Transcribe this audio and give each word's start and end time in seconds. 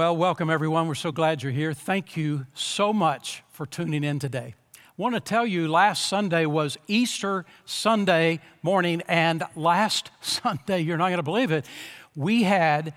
Well, 0.00 0.16
welcome 0.16 0.48
everyone. 0.48 0.88
We're 0.88 0.94
so 0.94 1.12
glad 1.12 1.42
you're 1.42 1.52
here. 1.52 1.74
Thank 1.74 2.16
you 2.16 2.46
so 2.54 2.90
much 2.90 3.42
for 3.50 3.66
tuning 3.66 4.02
in 4.02 4.18
today. 4.18 4.54
I 4.74 4.80
want 4.96 5.14
to 5.14 5.20
tell 5.20 5.46
you 5.46 5.68
last 5.68 6.06
Sunday 6.06 6.46
was 6.46 6.78
Easter 6.88 7.44
Sunday 7.66 8.40
morning, 8.62 9.02
and 9.08 9.42
last 9.54 10.10
Sunday, 10.22 10.80
you're 10.80 10.96
not 10.96 11.08
going 11.08 11.18
to 11.18 11.22
believe 11.22 11.52
it, 11.52 11.66
we 12.16 12.44
had 12.44 12.94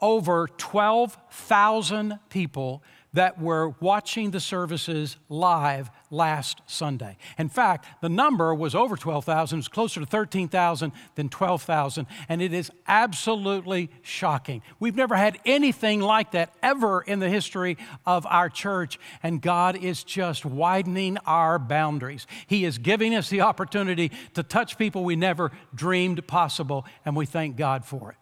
over 0.00 0.48
12,000 0.58 2.18
people 2.30 2.82
that 3.12 3.40
were 3.40 3.70
watching 3.80 4.30
the 4.30 4.40
services 4.40 5.16
live 5.28 5.90
last 6.10 6.60
Sunday. 6.66 7.16
In 7.38 7.48
fact, 7.48 7.86
the 8.00 8.08
number 8.08 8.54
was 8.54 8.74
over 8.74 8.96
12,000, 8.96 9.56
it 9.56 9.60
was 9.60 9.68
closer 9.68 10.00
to 10.00 10.06
13,000 10.06 10.92
than 11.14 11.28
12,000, 11.28 12.06
and 12.28 12.42
it 12.42 12.52
is 12.52 12.70
absolutely 12.86 13.90
shocking. 14.02 14.62
We've 14.78 14.96
never 14.96 15.16
had 15.16 15.38
anything 15.44 16.00
like 16.00 16.32
that 16.32 16.52
ever 16.62 17.00
in 17.02 17.18
the 17.18 17.28
history 17.28 17.78
of 18.06 18.26
our 18.26 18.48
church, 18.48 18.98
and 19.22 19.42
God 19.42 19.76
is 19.76 20.04
just 20.04 20.44
widening 20.44 21.18
our 21.26 21.58
boundaries. 21.58 22.26
He 22.46 22.64
is 22.64 22.78
giving 22.78 23.14
us 23.14 23.28
the 23.28 23.40
opportunity 23.40 24.10
to 24.34 24.42
touch 24.42 24.78
people 24.78 25.04
we 25.04 25.16
never 25.16 25.50
dreamed 25.74 26.26
possible, 26.26 26.86
and 27.04 27.16
we 27.16 27.26
thank 27.26 27.56
God 27.56 27.84
for 27.84 28.10
it. 28.10 28.16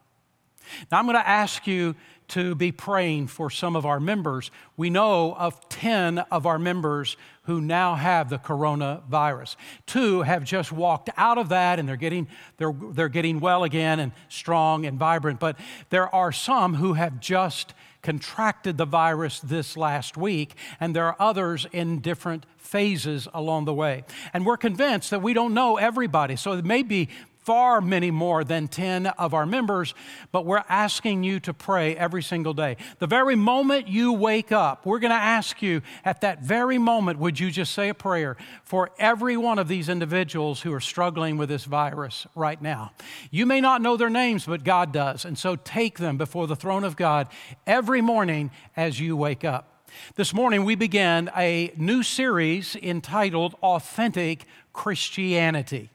Now, 0.91 0.99
I'm 0.99 1.07
going 1.07 1.17
to 1.17 1.29
ask 1.29 1.67
you 1.67 1.95
to 2.29 2.55
be 2.55 2.73
praying 2.73 3.27
for 3.27 3.51
some 3.51 3.75
of 3.77 3.87
our 3.87 4.01
members. 4.01 4.51
We 4.77 4.91
know 4.91 5.35
of 5.35 5.69
10 5.69 6.19
of 6.19 6.47
our 6.47 6.59
members 6.59 7.17
who 7.45 7.61
now 7.61 7.95
have 7.95 8.29
the 8.29 8.39
coronavirus. 8.39 9.57
Two 9.87 10.23
have 10.23 10.45
just 10.45 10.71
walked 10.71 11.09
out 11.17 11.39
of 11.39 11.49
that 11.49 11.79
and 11.79 11.89
they're 11.89 11.97
getting, 11.97 12.29
they're, 12.59 12.75
they're 12.93 13.09
getting 13.09 13.41
well 13.41 13.65
again 13.65 14.01
and 14.01 14.13
strong 14.29 14.85
and 14.85 14.99
vibrant. 14.99 15.41
But 15.41 15.59
there 15.91 16.15
are 16.15 16.31
some 16.33 16.75
who 16.75 16.93
have 16.93 17.21
just 17.21 17.73
contracted 18.03 18.77
the 18.77 18.85
virus 18.85 19.41
this 19.41 19.77
last 19.77 20.17
week, 20.17 20.55
and 20.79 20.95
there 20.95 21.07
are 21.07 21.17
others 21.19 21.67
in 21.73 22.01
different 22.01 22.47
phases 22.57 23.27
along 23.35 23.65
the 23.65 23.75
way. 23.75 24.05
And 24.33 24.47
we're 24.47 24.57
convinced 24.57 25.11
that 25.11 25.23
we 25.23 25.33
don't 25.35 25.55
know 25.55 25.77
everybody. 25.77 26.37
So 26.37 26.53
it 26.53 26.65
may 26.65 26.83
be 26.83 27.09
far 27.49 27.81
many 27.81 28.11
more 28.11 28.45
than 28.45 28.69
10 28.69 29.07
of 29.07 29.33
our 29.33 29.47
members, 29.47 29.95
but 30.33 30.45
we're 30.45 30.63
asking 30.69 31.25
you 31.25 31.41
to 31.41 31.55
pray 31.55 31.97
every 31.97 32.23
single 32.23 32.53
day. 32.53 32.77
The 32.99 33.07
very 33.07 33.37
moment 33.37 33.89
you 33.89 34.13
wake 34.13 34.53
up, 34.53 34.85
we're 34.85 34.99
going 34.99 35.13
to 35.13 35.17
ask 35.17 35.63
you 35.63 35.81
at 36.05 36.21
that 36.21 36.43
very 36.43 36.77
moment, 36.77 37.19
would 37.19 37.41
you 37.41 37.51
just 37.51 37.73
say 37.73 37.89
a 37.89 37.95
prayer 37.95 38.37
for 38.65 38.91
every 38.99 39.39
one 39.39 39.59
of 39.59 39.67
these 39.67 39.89
individuals 39.89 40.61
who 40.61 40.75
are 40.75 40.81
struggling 40.81 41.39
with 41.39 41.49
this 41.49 41.65
virus 41.65 42.27
right 42.35 42.61
now? 42.61 42.93
You 43.31 43.47
may 43.47 43.63
not 43.63 43.81
know 43.81 43.97
their 43.97 44.11
names, 44.11 44.45
but 44.45 44.63
God 44.63 44.93
does. 44.93 45.25
And 45.25 45.39
so 45.39 45.57
take 45.57 45.99
them 45.99 46.19
before 46.19 46.47
the 46.49 46.55
throne 46.55 46.85
of 46.85 46.97
God 46.97 47.29
every 47.67 48.03
morning 48.03 48.51
as 48.77 49.01
you 49.01 49.17
wake 49.17 49.43
up. 49.43 49.87
This 50.17 50.35
morning, 50.35 50.67
we 50.67 50.75
began 50.75 51.31
a 51.35 51.73
new 51.79 52.03
series 52.03 52.77
entitled 52.77 53.55
Authentic 53.63 54.45
Christianity. 54.75 55.89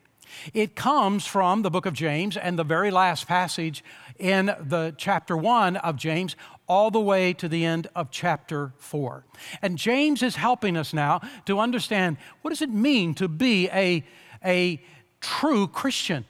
It 0.54 0.76
comes 0.76 1.26
from 1.26 1.62
the 1.62 1.72
book 1.72 1.86
of 1.86 1.94
James 1.94 2.38
and 2.38 2.58
the 2.58 2.64
very 2.64 2.92
last 2.92 3.28
passage 3.28 3.84
in 4.20 4.48
the 4.60 4.94
chapter 4.98 5.36
1 5.36 5.78
of 5.78 5.96
James 5.96 6.36
all 6.68 6.92
the 6.92 7.00
way 7.00 7.34
to 7.34 7.48
the 7.48 7.66
end 7.66 7.88
of 7.96 8.10
chapter 8.12 8.74
4. 8.78 9.26
And 9.62 9.78
James 9.78 10.24
is 10.24 10.36
helping 10.36 10.78
us 10.78 10.94
now 10.94 11.22
to 11.46 11.60
understand 11.60 12.18
what 12.42 12.50
does 12.50 12.62
it 12.62 12.70
mean 12.70 13.14
to 13.16 13.28
be 13.28 13.70
a, 13.70 14.04
a 14.44 14.82
true 15.22 15.68
Christian? 15.68 16.26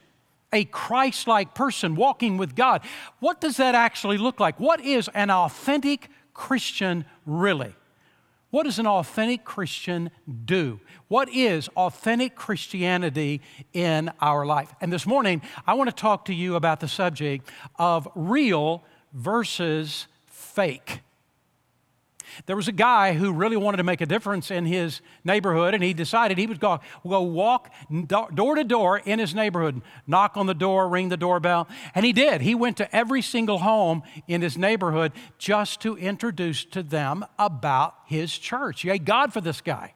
A 0.52 0.64
Christ 0.64 1.26
like 1.26 1.54
person 1.54 1.96
walking 1.96 2.36
with 2.36 2.54
God. 2.54 2.82
What 3.18 3.40
does 3.40 3.56
that 3.56 3.74
actually 3.74 4.18
look 4.18 4.38
like? 4.38 4.58
What 4.60 4.80
is 4.80 5.08
an 5.14 5.30
authentic 5.30 6.08
Christian 6.32 7.04
really? 7.26 7.74
What 8.54 8.66
does 8.66 8.78
an 8.78 8.86
authentic 8.86 9.42
Christian 9.42 10.12
do? 10.44 10.78
What 11.08 11.28
is 11.28 11.66
authentic 11.76 12.36
Christianity 12.36 13.40
in 13.72 14.12
our 14.20 14.46
life? 14.46 14.72
And 14.80 14.92
this 14.92 15.08
morning, 15.08 15.42
I 15.66 15.74
want 15.74 15.90
to 15.90 15.96
talk 15.96 16.26
to 16.26 16.32
you 16.32 16.54
about 16.54 16.78
the 16.78 16.86
subject 16.86 17.50
of 17.80 18.06
real 18.14 18.84
versus 19.12 20.06
fake. 20.26 21.00
There 22.46 22.56
was 22.56 22.68
a 22.68 22.72
guy 22.72 23.14
who 23.14 23.32
really 23.32 23.56
wanted 23.56 23.78
to 23.78 23.82
make 23.82 24.00
a 24.00 24.06
difference 24.06 24.50
in 24.50 24.66
his 24.66 25.00
neighborhood, 25.24 25.74
and 25.74 25.82
he 25.82 25.94
decided 25.94 26.38
he 26.38 26.46
would 26.46 26.60
go, 26.60 26.80
go 27.06 27.22
walk 27.22 27.72
door 28.34 28.54
to 28.54 28.64
door 28.64 28.98
in 28.98 29.18
his 29.18 29.34
neighborhood, 29.34 29.82
knock 30.06 30.36
on 30.36 30.46
the 30.46 30.54
door, 30.54 30.88
ring 30.88 31.08
the 31.08 31.16
doorbell. 31.16 31.68
And 31.94 32.04
he 32.04 32.12
did. 32.12 32.40
He 32.40 32.54
went 32.54 32.76
to 32.78 32.94
every 32.94 33.22
single 33.22 33.58
home 33.58 34.02
in 34.28 34.42
his 34.42 34.56
neighborhood 34.56 35.12
just 35.38 35.80
to 35.82 35.96
introduce 35.96 36.64
to 36.66 36.82
them 36.82 37.24
about 37.38 37.94
his 38.06 38.36
church. 38.36 38.84
Yay, 38.84 38.98
God 38.98 39.32
for 39.32 39.40
this 39.40 39.60
guy. 39.60 39.94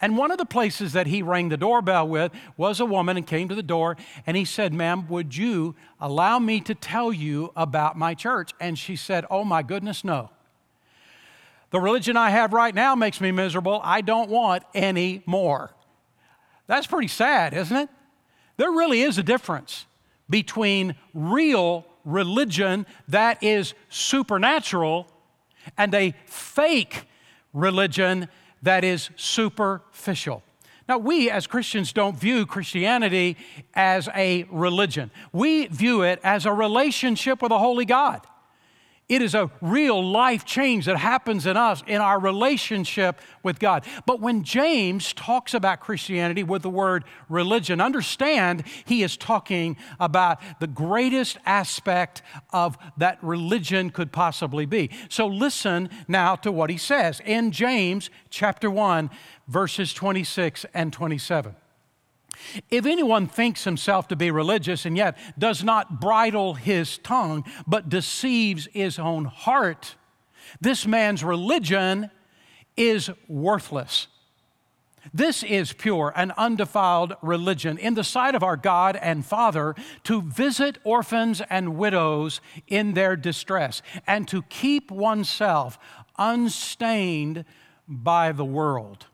And 0.00 0.16
one 0.16 0.30
of 0.30 0.38
the 0.38 0.46
places 0.46 0.92
that 0.92 1.06
he 1.06 1.22
rang 1.22 1.48
the 1.48 1.56
doorbell 1.56 2.08
with 2.08 2.32
was 2.56 2.80
a 2.80 2.84
woman 2.84 3.16
and 3.16 3.26
came 3.26 3.48
to 3.48 3.54
the 3.54 3.62
door 3.62 3.96
and 4.26 4.36
he 4.36 4.44
said, 4.44 4.72
Ma'am, 4.72 5.08
would 5.08 5.36
you 5.36 5.74
allow 6.00 6.38
me 6.38 6.60
to 6.60 6.74
tell 6.74 7.12
you 7.12 7.52
about 7.56 7.98
my 7.98 8.14
church? 8.14 8.52
And 8.60 8.78
she 8.78 8.96
said, 8.96 9.24
Oh 9.30 9.44
my 9.44 9.62
goodness, 9.62 10.04
no. 10.04 10.30
The 11.74 11.80
religion 11.80 12.16
I 12.16 12.30
have 12.30 12.52
right 12.52 12.72
now 12.72 12.94
makes 12.94 13.20
me 13.20 13.32
miserable. 13.32 13.80
I 13.82 14.00
don't 14.00 14.30
want 14.30 14.62
any 14.74 15.24
more. 15.26 15.72
That's 16.68 16.86
pretty 16.86 17.08
sad, 17.08 17.52
isn't 17.52 17.76
it? 17.76 17.88
There 18.58 18.70
really 18.70 19.02
is 19.02 19.18
a 19.18 19.24
difference 19.24 19.86
between 20.30 20.94
real 21.14 21.84
religion 22.04 22.86
that 23.08 23.42
is 23.42 23.74
supernatural 23.88 25.08
and 25.76 25.92
a 25.96 26.14
fake 26.26 27.08
religion 27.52 28.28
that 28.62 28.84
is 28.84 29.10
superficial. 29.16 30.44
Now, 30.88 30.98
we 30.98 31.28
as 31.28 31.48
Christians 31.48 31.92
don't 31.92 32.16
view 32.16 32.46
Christianity 32.46 33.36
as 33.74 34.08
a 34.14 34.44
religion. 34.44 35.10
We 35.32 35.66
view 35.66 36.02
it 36.02 36.20
as 36.22 36.46
a 36.46 36.52
relationship 36.52 37.42
with 37.42 37.50
a 37.50 37.58
holy 37.58 37.84
God. 37.84 38.24
It 39.06 39.20
is 39.20 39.34
a 39.34 39.50
real 39.60 40.02
life 40.02 40.46
change 40.46 40.86
that 40.86 40.96
happens 40.96 41.44
in 41.44 41.58
us 41.58 41.82
in 41.86 42.00
our 42.00 42.18
relationship 42.18 43.20
with 43.42 43.58
God. 43.58 43.84
But 44.06 44.20
when 44.20 44.44
James 44.44 45.12
talks 45.12 45.52
about 45.52 45.80
Christianity 45.80 46.42
with 46.42 46.62
the 46.62 46.70
word 46.70 47.04
religion, 47.28 47.82
understand 47.82 48.64
he 48.86 49.02
is 49.02 49.18
talking 49.18 49.76
about 50.00 50.40
the 50.58 50.66
greatest 50.66 51.36
aspect 51.44 52.22
of 52.50 52.78
that 52.96 53.18
religion 53.22 53.90
could 53.90 54.10
possibly 54.10 54.64
be. 54.64 54.88
So 55.10 55.26
listen 55.26 55.90
now 56.08 56.36
to 56.36 56.50
what 56.50 56.70
he 56.70 56.78
says 56.78 57.20
in 57.26 57.52
James 57.52 58.08
chapter 58.30 58.70
1, 58.70 59.10
verses 59.48 59.92
26 59.92 60.64
and 60.72 60.94
27. 60.94 61.54
If 62.70 62.86
anyone 62.86 63.26
thinks 63.26 63.64
himself 63.64 64.08
to 64.08 64.16
be 64.16 64.30
religious 64.30 64.84
and 64.84 64.96
yet 64.96 65.16
does 65.38 65.64
not 65.64 66.00
bridle 66.00 66.54
his 66.54 66.98
tongue, 66.98 67.44
but 67.66 67.88
deceives 67.88 68.68
his 68.72 68.98
own 68.98 69.24
heart, 69.24 69.96
this 70.60 70.86
man's 70.86 71.24
religion 71.24 72.10
is 72.76 73.10
worthless. 73.28 74.08
This 75.12 75.42
is 75.42 75.72
pure 75.72 76.12
and 76.16 76.32
undefiled 76.32 77.14
religion 77.20 77.76
in 77.76 77.94
the 77.94 78.04
sight 78.04 78.34
of 78.34 78.42
our 78.42 78.56
God 78.56 78.96
and 78.96 79.24
Father 79.24 79.74
to 80.04 80.22
visit 80.22 80.78
orphans 80.82 81.42
and 81.50 81.76
widows 81.76 82.40
in 82.68 82.94
their 82.94 83.16
distress 83.16 83.82
and 84.06 84.26
to 84.28 84.42
keep 84.42 84.90
oneself 84.90 85.78
unstained 86.16 87.44
by 87.86 88.32
the 88.32 88.44
world. 88.44 89.06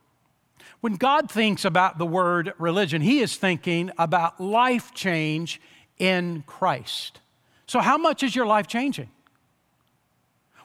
When 0.80 0.96
God 0.96 1.30
thinks 1.30 1.64
about 1.64 1.98
the 1.98 2.06
word 2.06 2.54
religion, 2.58 3.02
He 3.02 3.20
is 3.20 3.36
thinking 3.36 3.90
about 3.98 4.40
life 4.40 4.94
change 4.94 5.60
in 5.98 6.42
Christ. 6.46 7.20
So, 7.66 7.80
how 7.80 7.98
much 7.98 8.22
is 8.22 8.34
your 8.34 8.46
life 8.46 8.66
changing? 8.66 9.10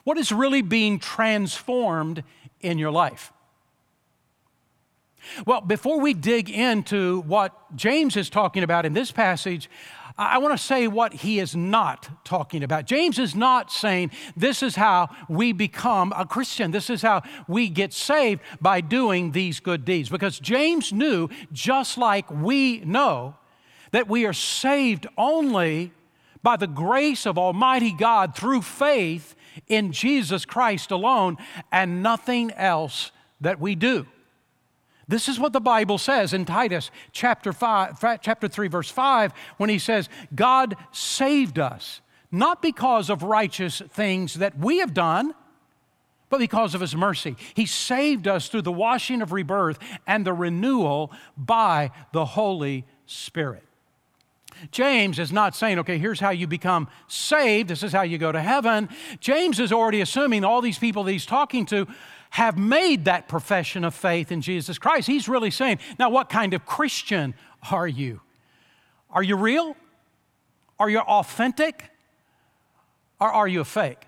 What 0.04 0.16
is 0.18 0.32
really 0.32 0.62
being 0.62 0.98
transformed 0.98 2.22
in 2.60 2.78
your 2.78 2.90
life? 2.90 3.32
Well, 5.44 5.60
before 5.60 6.00
we 6.00 6.14
dig 6.14 6.48
into 6.48 7.22
what 7.22 7.76
James 7.76 8.16
is 8.16 8.30
talking 8.30 8.62
about 8.62 8.86
in 8.86 8.92
this 8.92 9.10
passage, 9.10 9.68
I 10.18 10.38
want 10.38 10.56
to 10.56 10.62
say 10.62 10.88
what 10.88 11.12
he 11.12 11.38
is 11.38 11.54
not 11.54 12.24
talking 12.24 12.62
about. 12.62 12.86
James 12.86 13.18
is 13.18 13.34
not 13.34 13.70
saying 13.70 14.12
this 14.34 14.62
is 14.62 14.74
how 14.74 15.10
we 15.28 15.52
become 15.52 16.12
a 16.16 16.24
Christian. 16.24 16.70
This 16.70 16.88
is 16.88 17.02
how 17.02 17.22
we 17.46 17.68
get 17.68 17.92
saved 17.92 18.40
by 18.58 18.80
doing 18.80 19.32
these 19.32 19.60
good 19.60 19.84
deeds. 19.84 20.08
Because 20.08 20.38
James 20.38 20.90
knew, 20.90 21.28
just 21.52 21.98
like 21.98 22.30
we 22.30 22.80
know, 22.80 23.36
that 23.90 24.08
we 24.08 24.24
are 24.24 24.32
saved 24.32 25.06
only 25.18 25.92
by 26.42 26.56
the 26.56 26.66
grace 26.66 27.26
of 27.26 27.36
Almighty 27.36 27.92
God 27.92 28.34
through 28.34 28.62
faith 28.62 29.34
in 29.68 29.92
Jesus 29.92 30.46
Christ 30.46 30.90
alone 30.90 31.36
and 31.70 32.02
nothing 32.02 32.52
else 32.52 33.10
that 33.42 33.60
we 33.60 33.74
do. 33.74 34.06
This 35.08 35.28
is 35.28 35.38
what 35.38 35.52
the 35.52 35.60
Bible 35.60 35.98
says 35.98 36.32
in 36.32 36.44
Titus 36.44 36.90
chapter, 37.12 37.52
five, 37.52 38.00
chapter 38.20 38.48
3, 38.48 38.68
verse 38.68 38.90
5, 38.90 39.32
when 39.56 39.70
he 39.70 39.78
says, 39.78 40.08
God 40.34 40.76
saved 40.90 41.58
us 41.58 42.00
not 42.30 42.60
because 42.60 43.08
of 43.08 43.22
righteous 43.22 43.80
things 43.90 44.34
that 44.34 44.58
we 44.58 44.78
have 44.78 44.92
done, 44.92 45.34
but 46.28 46.38
because 46.38 46.74
of 46.74 46.80
His 46.80 46.96
mercy. 46.96 47.36
He 47.54 47.66
saved 47.66 48.26
us 48.26 48.48
through 48.48 48.62
the 48.62 48.72
washing 48.72 49.22
of 49.22 49.32
rebirth 49.32 49.78
and 50.06 50.26
the 50.26 50.32
renewal 50.32 51.12
by 51.36 51.92
the 52.12 52.24
Holy 52.24 52.84
Spirit. 53.06 53.62
James 54.70 55.18
is 55.18 55.32
not 55.32 55.54
saying, 55.54 55.78
okay, 55.80 55.98
here's 55.98 56.18
how 56.18 56.30
you 56.30 56.46
become 56.46 56.88
saved, 57.08 57.68
this 57.68 57.82
is 57.82 57.92
how 57.92 58.02
you 58.02 58.16
go 58.16 58.32
to 58.32 58.40
heaven. 58.40 58.88
James 59.20 59.60
is 59.60 59.70
already 59.70 60.00
assuming 60.00 60.44
all 60.44 60.62
these 60.62 60.78
people 60.78 61.04
that 61.04 61.12
he's 61.12 61.26
talking 61.26 61.66
to 61.66 61.86
have 62.36 62.58
made 62.58 63.06
that 63.06 63.28
profession 63.28 63.82
of 63.82 63.94
faith 63.94 64.30
in 64.30 64.42
Jesus 64.42 64.78
Christ. 64.78 65.06
He's 65.06 65.26
really 65.26 65.50
saying, 65.50 65.78
now, 65.98 66.10
what 66.10 66.28
kind 66.28 66.52
of 66.52 66.66
Christian 66.66 67.32
are 67.72 67.88
you? 67.88 68.20
Are 69.10 69.22
you 69.22 69.36
real? 69.36 69.74
Are 70.78 70.90
you 70.90 70.98
authentic? 70.98 71.88
Or 73.18 73.32
are 73.32 73.48
you 73.48 73.62
a 73.62 73.64
fake? 73.64 74.06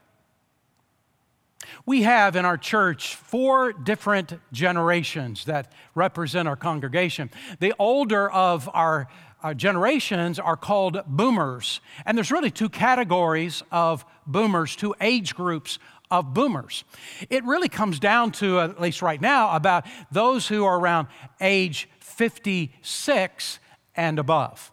We 1.87 2.03
have 2.03 2.37
in 2.37 2.45
our 2.45 2.59
church 2.59 3.15
four 3.15 3.73
different 3.73 4.39
generations 4.53 5.47
that 5.47 5.73
represent 5.95 6.47
our 6.49 6.57
congregation. 6.57 7.31
The 7.61 7.73
older 7.79 8.31
of 8.31 8.69
our, 8.75 9.09
generations 9.57 10.39
are 10.39 10.57
called 10.57 11.01
boomers. 11.07 11.81
And 12.05 12.19
there's 12.19 12.33
really 12.33 12.51
two 12.51 12.69
categories 12.69 13.63
of 13.73 14.05
boomers, 14.27 14.77
two 14.77 14.95
age 15.01 15.35
groups 15.35 15.79
of 16.11 16.35
boomers. 16.35 16.85
It 17.31 17.45
really 17.45 17.69
comes 17.69 17.99
down 17.99 18.33
to, 18.33 18.61
uh, 18.61 18.69
at 18.69 18.81
least 18.81 19.03
right 19.03 19.21
now, 19.21 19.55
about 19.55 19.87
those 20.11 20.49
who 20.49 20.65
are 20.65 20.79
around 20.79 21.09
age 21.41 21.89
56 22.01 23.59
and 23.95 24.19
above. 24.19 24.73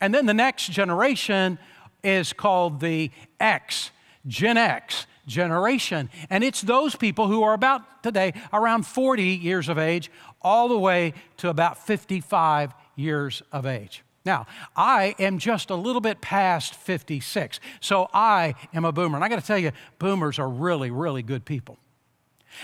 And 0.00 0.14
then 0.14 0.26
the 0.26 0.34
next 0.34 0.70
generation 0.70 1.58
is 2.02 2.32
called 2.32 2.80
the 2.80 3.10
X, 3.38 3.90
Gen 4.26 4.56
X 4.56 5.06
generation. 5.26 6.10
And 6.30 6.42
it's 6.42 6.60
those 6.60 6.96
people 6.96 7.28
who 7.28 7.42
are 7.42 7.54
about 7.54 8.02
today 8.02 8.34
around 8.52 8.86
40 8.86 9.22
years 9.22 9.68
of 9.68 9.78
age, 9.78 10.10
all 10.40 10.68
the 10.68 10.78
way 10.78 11.14
to 11.36 11.48
about 11.48 11.78
55 11.78 12.74
years 12.96 13.42
of 13.52 13.66
age. 13.66 14.02
Now, 14.24 14.46
I 14.76 15.14
am 15.18 15.38
just 15.38 15.70
a 15.70 15.74
little 15.74 16.00
bit 16.00 16.20
past 16.20 16.74
56, 16.74 17.58
so 17.80 18.08
I 18.14 18.54
am 18.72 18.84
a 18.84 18.92
boomer. 18.92 19.16
And 19.16 19.24
I 19.24 19.28
got 19.28 19.40
to 19.40 19.46
tell 19.46 19.58
you, 19.58 19.72
boomers 19.98 20.38
are 20.38 20.48
really, 20.48 20.90
really 20.90 21.22
good 21.22 21.44
people. 21.44 21.78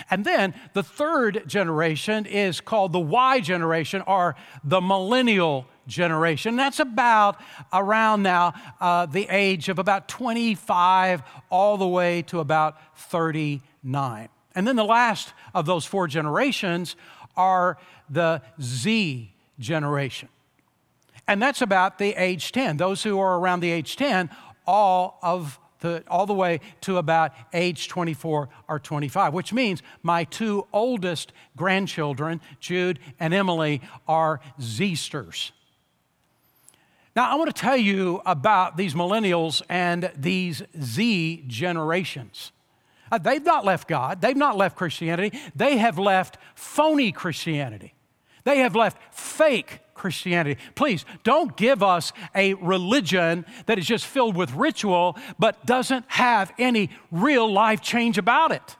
And 0.09 0.23
then 0.23 0.53
the 0.73 0.83
third 0.83 1.43
generation 1.47 2.25
is 2.25 2.61
called 2.61 2.93
the 2.93 2.99
Y 2.99 3.39
generation 3.39 4.03
or 4.05 4.35
the 4.63 4.81
millennial 4.81 5.65
generation. 5.87 6.55
That's 6.55 6.79
about 6.79 7.41
around 7.73 8.23
now 8.23 8.53
uh, 8.79 9.07
the 9.07 9.27
age 9.29 9.67
of 9.69 9.79
about 9.79 10.07
25 10.07 11.23
all 11.49 11.77
the 11.77 11.87
way 11.87 12.21
to 12.23 12.39
about 12.39 12.77
39. 12.95 14.29
And 14.55 14.67
then 14.67 14.75
the 14.75 14.83
last 14.83 15.33
of 15.53 15.65
those 15.65 15.85
four 15.85 16.07
generations 16.07 16.95
are 17.35 17.77
the 18.09 18.41
Z 18.61 19.33
generation. 19.59 20.29
And 21.29 21.39
that's 21.39 21.61
about 21.61 21.99
the 21.99 22.15
age 22.15 22.51
10. 22.51 22.77
Those 22.77 23.03
who 23.03 23.19
are 23.19 23.37
around 23.37 23.59
the 23.59 23.69
age 23.69 23.95
10, 23.95 24.31
all 24.65 25.19
of 25.21 25.59
the, 25.79 26.03
all 26.07 26.25
the 26.25 26.33
way 26.33 26.59
to 26.81 26.97
about 26.97 27.33
age 27.53 27.87
24 27.87 28.49
or 28.67 28.79
25, 28.79 29.31
which 29.31 29.53
means 29.53 29.83
my 30.01 30.23
two 30.23 30.65
oldest 30.73 31.31
grandchildren, 31.55 32.41
Jude 32.59 32.97
and 33.19 33.31
Emily, 33.31 33.79
are 34.07 34.41
Zsters. 34.59 35.51
Now, 37.15 37.29
I 37.29 37.35
want 37.35 37.55
to 37.55 37.61
tell 37.61 37.77
you 37.77 38.23
about 38.25 38.75
these 38.75 38.95
millennials 38.95 39.61
and 39.69 40.11
these 40.17 40.63
Z 40.81 41.43
generations. 41.45 42.51
Uh, 43.11 43.19
they've 43.19 43.45
not 43.45 43.63
left 43.63 43.87
God, 43.87 44.19
they've 44.19 44.35
not 44.35 44.57
left 44.57 44.75
Christianity, 44.75 45.37
they 45.55 45.77
have 45.77 45.99
left 45.99 46.39
phony 46.55 47.11
Christianity. 47.11 47.93
They 48.49 48.61
have 48.61 48.75
left 48.75 48.97
fake 49.13 49.79
Christianity. 49.93 50.59
Please 50.73 51.05
don't 51.23 51.55
give 51.55 51.83
us 51.83 52.13
a 52.33 52.55
religion 52.55 53.45
that 53.67 53.77
is 53.77 53.85
just 53.85 54.07
filled 54.07 54.35
with 54.35 54.51
ritual 54.53 55.15
but 55.37 55.67
doesn't 55.67 56.03
have 56.07 56.51
any 56.57 56.89
real 57.11 57.47
life 57.51 57.79
change 57.79 58.17
about 58.17 58.51
it. 58.51 58.75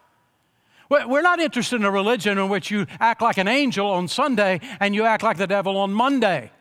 We're 0.89 1.21
not 1.21 1.39
interested 1.39 1.75
in 1.75 1.85
a 1.85 1.91
religion 1.91 2.39
in 2.39 2.49
which 2.49 2.71
you 2.71 2.87
act 2.99 3.21
like 3.21 3.37
an 3.37 3.47
angel 3.47 3.85
on 3.85 4.07
Sunday 4.07 4.59
and 4.79 4.95
you 4.95 5.03
act 5.03 5.21
like 5.21 5.37
the 5.37 5.45
devil 5.45 5.77
on 5.77 5.93
Monday. 5.93 6.51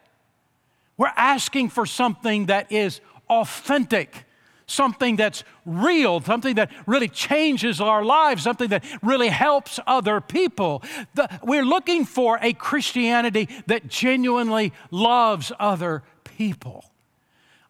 We're 0.98 1.14
asking 1.16 1.70
for 1.70 1.86
something 1.86 2.44
that 2.46 2.70
is 2.70 3.00
authentic 3.30 4.26
something 4.68 5.16
that's 5.16 5.42
real, 5.64 6.20
something 6.20 6.54
that 6.54 6.70
really 6.86 7.08
changes 7.08 7.80
our 7.80 8.04
lives, 8.04 8.44
something 8.44 8.68
that 8.68 8.84
really 9.02 9.28
helps 9.28 9.80
other 9.86 10.20
people. 10.20 10.84
The, 11.14 11.28
we're 11.42 11.64
looking 11.64 12.04
for 12.04 12.38
a 12.40 12.52
Christianity 12.52 13.48
that 13.66 13.88
genuinely 13.88 14.72
loves 14.92 15.50
other 15.58 16.04
people. 16.22 16.84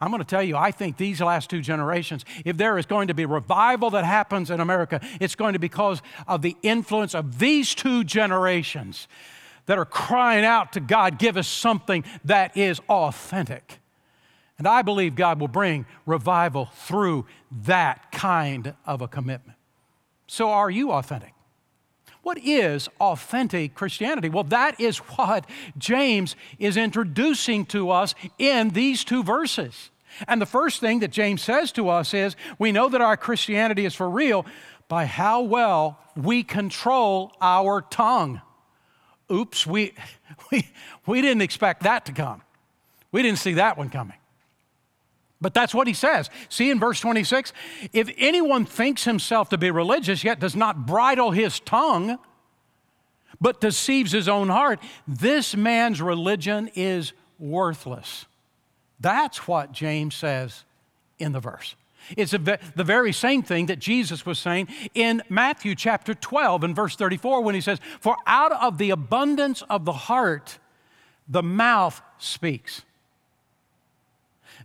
I'm 0.00 0.10
going 0.10 0.22
to 0.22 0.28
tell 0.28 0.42
you, 0.42 0.56
I 0.56 0.70
think 0.70 0.96
these 0.96 1.20
last 1.20 1.50
two 1.50 1.60
generations, 1.60 2.24
if 2.44 2.56
there 2.56 2.78
is 2.78 2.86
going 2.86 3.08
to 3.08 3.14
be 3.14 3.26
revival 3.26 3.90
that 3.90 4.04
happens 4.04 4.50
in 4.50 4.60
America, 4.60 5.00
it's 5.20 5.34
going 5.34 5.54
to 5.54 5.58
be 5.58 5.66
because 5.66 6.02
of 6.26 6.42
the 6.42 6.56
influence 6.62 7.14
of 7.14 7.38
these 7.38 7.74
two 7.74 8.04
generations 8.04 9.08
that 9.66 9.76
are 9.76 9.84
crying 9.84 10.44
out 10.44 10.72
to 10.72 10.80
God, 10.80 11.18
give 11.18 11.36
us 11.36 11.48
something 11.48 12.04
that 12.24 12.56
is 12.56 12.80
authentic. 12.88 13.80
And 14.58 14.66
I 14.66 14.82
believe 14.82 15.14
God 15.14 15.40
will 15.40 15.48
bring 15.48 15.86
revival 16.04 16.66
through 16.66 17.26
that 17.64 18.10
kind 18.10 18.74
of 18.84 19.00
a 19.00 19.08
commitment. 19.08 19.56
So, 20.26 20.50
are 20.50 20.70
you 20.70 20.90
authentic? 20.92 21.32
What 22.22 22.38
is 22.44 22.88
authentic 23.00 23.74
Christianity? 23.74 24.28
Well, 24.28 24.44
that 24.44 24.78
is 24.80 24.98
what 24.98 25.46
James 25.78 26.36
is 26.58 26.76
introducing 26.76 27.64
to 27.66 27.90
us 27.90 28.14
in 28.38 28.70
these 28.70 29.04
two 29.04 29.22
verses. 29.22 29.90
And 30.26 30.42
the 30.42 30.46
first 30.46 30.80
thing 30.80 30.98
that 31.00 31.12
James 31.12 31.40
says 31.40 31.70
to 31.72 31.88
us 31.88 32.12
is 32.12 32.36
we 32.58 32.72
know 32.72 32.88
that 32.88 33.00
our 33.00 33.16
Christianity 33.16 33.84
is 33.84 33.94
for 33.94 34.10
real 34.10 34.44
by 34.88 35.06
how 35.06 35.42
well 35.42 36.00
we 36.16 36.42
control 36.42 37.32
our 37.40 37.82
tongue. 37.82 38.40
Oops, 39.30 39.66
we, 39.66 39.94
we, 40.50 40.68
we 41.06 41.22
didn't 41.22 41.42
expect 41.42 41.84
that 41.84 42.04
to 42.06 42.12
come. 42.12 42.42
We 43.12 43.22
didn't 43.22 43.38
see 43.38 43.54
that 43.54 43.78
one 43.78 43.90
coming. 43.90 44.16
But 45.40 45.54
that's 45.54 45.74
what 45.74 45.86
he 45.86 45.94
says. 45.94 46.30
See 46.48 46.70
in 46.70 46.80
verse 46.80 47.00
26 47.00 47.52
if 47.92 48.10
anyone 48.16 48.64
thinks 48.64 49.04
himself 49.04 49.50
to 49.50 49.58
be 49.58 49.70
religious, 49.70 50.24
yet 50.24 50.40
does 50.40 50.56
not 50.56 50.86
bridle 50.86 51.30
his 51.30 51.60
tongue, 51.60 52.18
but 53.40 53.60
deceives 53.60 54.12
his 54.12 54.28
own 54.28 54.48
heart, 54.48 54.80
this 55.06 55.54
man's 55.54 56.02
religion 56.02 56.70
is 56.74 57.12
worthless. 57.38 58.26
That's 59.00 59.46
what 59.46 59.70
James 59.70 60.16
says 60.16 60.64
in 61.18 61.32
the 61.32 61.40
verse. 61.40 61.76
It's 62.16 62.32
the 62.32 62.58
very 62.76 63.12
same 63.12 63.42
thing 63.42 63.66
that 63.66 63.78
Jesus 63.78 64.24
was 64.24 64.38
saying 64.38 64.68
in 64.94 65.22
Matthew 65.28 65.74
chapter 65.74 66.14
12 66.14 66.64
and 66.64 66.74
verse 66.74 66.96
34 66.96 67.42
when 67.42 67.54
he 67.54 67.60
says, 67.60 67.80
For 68.00 68.16
out 68.26 68.52
of 68.52 68.78
the 68.78 68.90
abundance 68.90 69.62
of 69.68 69.84
the 69.84 69.92
heart, 69.92 70.58
the 71.28 71.42
mouth 71.42 72.00
speaks. 72.18 72.82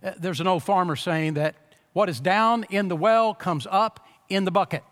Uh, 0.03 0.11
there's 0.17 0.39
an 0.39 0.47
old 0.47 0.63
farmer 0.63 0.95
saying 0.95 1.35
that 1.35 1.55
what 1.93 2.09
is 2.09 2.19
down 2.19 2.65
in 2.69 2.87
the 2.87 2.95
well 2.95 3.33
comes 3.33 3.67
up 3.69 4.05
in 4.29 4.45
the 4.45 4.51
bucket. 4.51 4.83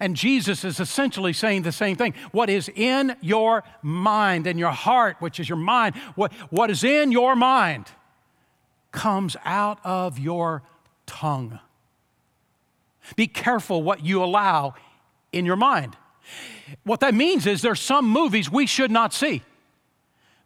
And 0.00 0.14
Jesus 0.14 0.64
is 0.64 0.78
essentially 0.78 1.32
saying 1.32 1.62
the 1.62 1.72
same 1.72 1.96
thing. 1.96 2.14
What 2.32 2.50
is 2.50 2.68
in 2.68 3.16
your 3.20 3.64
mind 3.82 4.46
and 4.46 4.58
your 4.58 4.70
heart, 4.70 5.16
which 5.20 5.40
is 5.40 5.48
your 5.48 5.58
mind, 5.58 5.96
what, 6.14 6.32
what 6.50 6.70
is 6.70 6.84
in 6.84 7.12
your 7.12 7.34
mind 7.34 7.86
comes 8.92 9.36
out 9.44 9.78
of 9.84 10.18
your 10.18 10.62
tongue. 11.06 11.58
Be 13.16 13.26
careful 13.26 13.82
what 13.82 14.04
you 14.04 14.22
allow 14.22 14.74
in 15.32 15.46
your 15.46 15.56
mind. 15.56 15.96
What 16.84 17.00
that 17.00 17.14
means 17.14 17.46
is 17.46 17.62
there's 17.62 17.80
some 17.80 18.08
movies 18.08 18.50
we 18.50 18.66
should 18.66 18.90
not 18.90 19.12
see. 19.12 19.42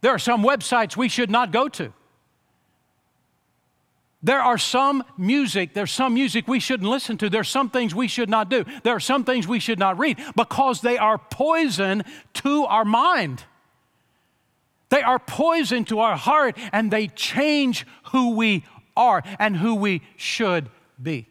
There 0.01 0.11
are 0.11 0.19
some 0.19 0.43
websites 0.43 0.95
we 0.95 1.09
should 1.09 1.29
not 1.29 1.51
go 1.51 1.67
to. 1.69 1.93
There 4.25 4.41
are 4.41 4.57
some 4.57 5.03
music, 5.19 5.75
there's 5.75 5.91
some 5.91 6.15
music 6.15 6.47
we 6.47 6.59
shouldn't 6.59 6.89
listen 6.89 7.15
to. 7.19 7.29
There's 7.29 7.47
some 7.47 7.69
things 7.69 7.93
we 7.93 8.07
should 8.07 8.27
not 8.27 8.49
do. 8.49 8.65
There 8.81 8.95
are 8.95 8.99
some 8.99 9.23
things 9.23 9.47
we 9.47 9.59
should 9.59 9.77
not 9.77 9.99
read 9.99 10.17
because 10.35 10.81
they 10.81 10.97
are 10.97 11.19
poison 11.19 12.03
to 12.33 12.65
our 12.65 12.83
mind. 12.85 13.43
They 14.89 15.03
are 15.03 15.19
poison 15.19 15.85
to 15.85 15.99
our 15.99 16.17
heart 16.17 16.57
and 16.71 16.89
they 16.89 17.05
change 17.09 17.85
who 18.13 18.31
we 18.31 18.65
are 18.97 19.21
and 19.37 19.55
who 19.55 19.75
we 19.75 20.01
should 20.15 20.69
be. 20.99 21.27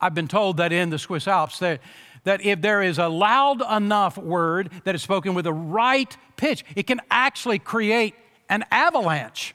I've 0.00 0.14
been 0.14 0.26
told 0.26 0.56
that 0.56 0.72
in 0.72 0.90
the 0.90 0.98
Swiss 0.98 1.28
Alps 1.28 1.60
that, 1.60 1.80
that 2.24 2.44
if 2.44 2.60
there 2.60 2.82
is 2.82 2.98
a 2.98 3.06
loud 3.06 3.62
enough 3.62 4.18
word 4.18 4.72
that 4.82 4.96
is 4.96 5.02
spoken 5.02 5.34
with 5.34 5.44
the 5.44 5.52
right 5.52 6.16
pitch, 6.36 6.64
it 6.74 6.88
can 6.88 7.00
actually 7.12 7.60
create 7.60 8.16
an 8.48 8.64
avalanche. 8.72 9.54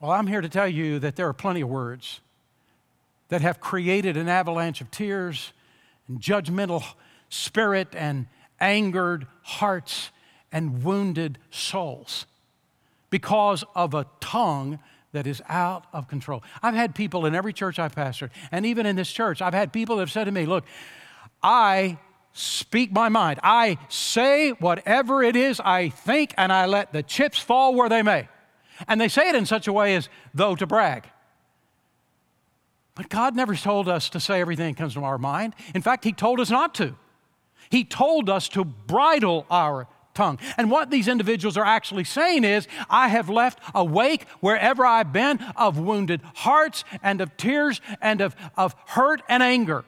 Well, 0.00 0.12
I'm 0.12 0.28
here 0.28 0.40
to 0.40 0.48
tell 0.48 0.68
you 0.68 1.00
that 1.00 1.16
there 1.16 1.26
are 1.26 1.32
plenty 1.32 1.62
of 1.62 1.68
words 1.68 2.20
that 3.30 3.40
have 3.40 3.58
created 3.58 4.16
an 4.16 4.28
avalanche 4.28 4.80
of 4.80 4.92
tears 4.92 5.52
and 6.06 6.20
judgmental 6.20 6.84
spirit 7.28 7.88
and 7.96 8.26
angered 8.60 9.26
hearts 9.42 10.10
and 10.52 10.84
wounded 10.84 11.38
souls 11.50 12.26
because 13.10 13.64
of 13.74 13.92
a 13.92 14.06
tongue 14.20 14.78
that 15.12 15.26
is 15.26 15.42
out 15.48 15.86
of 15.92 16.06
control. 16.06 16.44
I've 16.62 16.74
had 16.74 16.94
people 16.94 17.26
in 17.26 17.34
every 17.34 17.52
church 17.52 17.80
I've 17.80 17.94
pastored, 17.94 18.30
and 18.52 18.64
even 18.66 18.86
in 18.86 18.94
this 18.94 19.10
church, 19.10 19.42
I've 19.42 19.54
had 19.54 19.72
people 19.72 19.96
that 19.96 20.02
have 20.02 20.12
said 20.12 20.24
to 20.24 20.32
me, 20.32 20.46
Look, 20.46 20.64
I 21.42 21.98
speak 22.32 22.92
my 22.92 23.08
mind. 23.08 23.40
I 23.42 23.78
say 23.88 24.50
whatever 24.50 25.24
it 25.24 25.34
is 25.34 25.60
I 25.60 25.88
think, 25.88 26.34
and 26.38 26.52
I 26.52 26.66
let 26.66 26.92
the 26.92 27.02
chips 27.02 27.38
fall 27.38 27.74
where 27.74 27.88
they 27.88 28.02
may. 28.02 28.28
And 28.86 29.00
they 29.00 29.08
say 29.08 29.28
it 29.28 29.34
in 29.34 29.46
such 29.46 29.66
a 29.66 29.72
way 29.72 29.96
as 29.96 30.08
though 30.32 30.54
to 30.54 30.66
brag. 30.66 31.08
But 32.94 33.08
God 33.08 33.36
never 33.36 33.54
told 33.54 33.88
us 33.88 34.08
to 34.10 34.20
say 34.20 34.40
everything 34.40 34.74
that 34.74 34.78
comes 34.78 34.94
to 34.94 35.04
our 35.04 35.18
mind. 35.18 35.54
In 35.74 35.82
fact, 35.82 36.04
He 36.04 36.12
told 36.12 36.40
us 36.40 36.50
not 36.50 36.74
to. 36.76 36.96
He 37.70 37.84
told 37.84 38.28
us 38.28 38.48
to 38.50 38.64
bridle 38.64 39.46
our 39.50 39.86
tongue. 40.14 40.40
And 40.56 40.68
what 40.68 40.90
these 40.90 41.06
individuals 41.06 41.56
are 41.56 41.64
actually 41.64 42.02
saying 42.02 42.42
is, 42.42 42.66
I 42.90 43.08
have 43.08 43.30
left 43.30 43.60
a 43.72 43.84
wake 43.84 44.26
wherever 44.40 44.84
I've 44.84 45.12
been 45.12 45.38
of 45.56 45.78
wounded 45.78 46.22
hearts 46.34 46.82
and 47.02 47.20
of 47.20 47.36
tears 47.36 47.80
and 48.02 48.20
of, 48.20 48.34
of 48.56 48.74
hurt 48.86 49.22
and 49.28 49.42
anger 49.42 49.84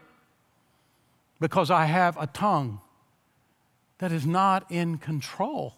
because 1.40 1.70
I 1.70 1.86
have 1.86 2.16
a 2.16 2.28
tongue 2.28 2.80
that 3.98 4.12
is 4.12 4.24
not 4.24 4.70
in 4.70 4.98
control. 4.98 5.74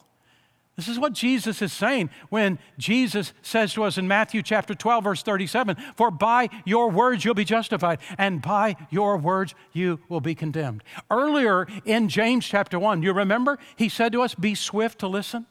This 0.83 0.97
is 0.97 0.99
what 0.99 1.13
Jesus 1.13 1.63
is 1.63 1.73
saying 1.73 2.11
when 2.29 2.59
Jesus 2.77 3.33
says 3.41 3.73
to 3.75 3.85
us 3.85 3.99
in 3.99 4.09
Matthew 4.09 4.43
chapter 4.43 4.75
12, 4.75 5.05
verse 5.05 5.23
37 5.23 5.77
For 5.95 6.11
by 6.11 6.49
your 6.65 6.91
words 6.91 7.25
you'll 7.25 7.35
be 7.35 7.45
justified, 7.45 8.01
and 8.19 8.43
by 8.43 8.75
your 8.91 9.17
words 9.17 9.55
you 9.73 10.01
will 10.09 10.21
be 10.21 10.35
condemned. 10.35 10.83
Earlier 11.09 11.69
in 11.85 12.09
James 12.09 12.45
chapter 12.45 12.81
1, 12.81 13.01
you 13.05 13.13
remember 13.13 13.61
he 13.77 13.89
said 13.89 14.11
to 14.11 14.23
us, 14.23 14.35
Be 14.35 14.57
swift 14.57 14.99
to 14.99 15.07
listen 15.07 15.47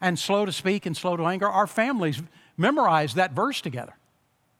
and 0.00 0.16
slow 0.16 0.46
to 0.46 0.52
speak 0.52 0.86
and 0.86 0.96
slow 0.96 1.16
to 1.16 1.26
anger. 1.26 1.48
Our 1.48 1.66
families 1.66 2.22
memorized 2.56 3.16
that 3.16 3.32
verse 3.32 3.60
together. 3.60 3.96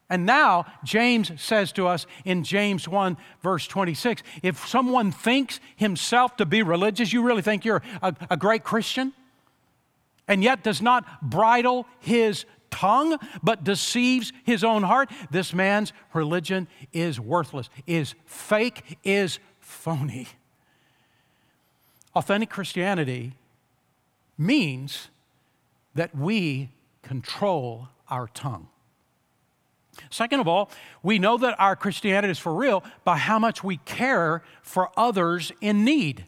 And 0.09 0.25
now 0.25 0.65
James 0.83 1.31
says 1.41 1.71
to 1.73 1.87
us 1.87 2.05
in 2.25 2.43
James 2.43 2.85
1, 2.85 3.15
verse 3.41 3.65
26 3.65 4.23
if 4.43 4.67
someone 4.67 5.13
thinks 5.13 5.61
himself 5.77 6.35
to 6.35 6.45
be 6.45 6.63
religious, 6.63 7.13
you 7.13 7.23
really 7.23 7.41
think 7.41 7.63
you're 7.63 7.81
a, 8.01 8.13
a 8.29 8.35
great 8.35 8.65
Christian? 8.65 9.13
And 10.27 10.43
yet 10.43 10.63
does 10.63 10.81
not 10.81 11.21
bridle 11.21 11.87
his 11.99 12.45
tongue, 12.69 13.17
but 13.41 13.63
deceives 13.63 14.33
his 14.43 14.63
own 14.63 14.83
heart, 14.83 15.09
this 15.31 15.53
man's 15.53 15.93
religion 16.13 16.67
is 16.93 17.19
worthless, 17.19 17.69
is 17.85 18.13
fake, 18.25 18.97
is 19.03 19.39
phony. 19.59 20.27
Authentic 22.15 22.49
Christianity 22.49 23.33
means 24.37 25.09
that 25.95 26.15
we 26.15 26.69
control 27.01 27.87
our 28.09 28.27
tongue. 28.27 28.67
Second 30.09 30.39
of 30.39 30.47
all, 30.47 30.69
we 31.01 31.17
know 31.17 31.37
that 31.37 31.59
our 31.59 31.75
Christianity 31.75 32.31
is 32.31 32.39
for 32.39 32.53
real 32.53 32.83
by 33.03 33.17
how 33.17 33.39
much 33.39 33.63
we 33.63 33.77
care 33.77 34.43
for 34.61 34.91
others 34.95 35.51
in 35.61 35.83
need. 35.83 36.25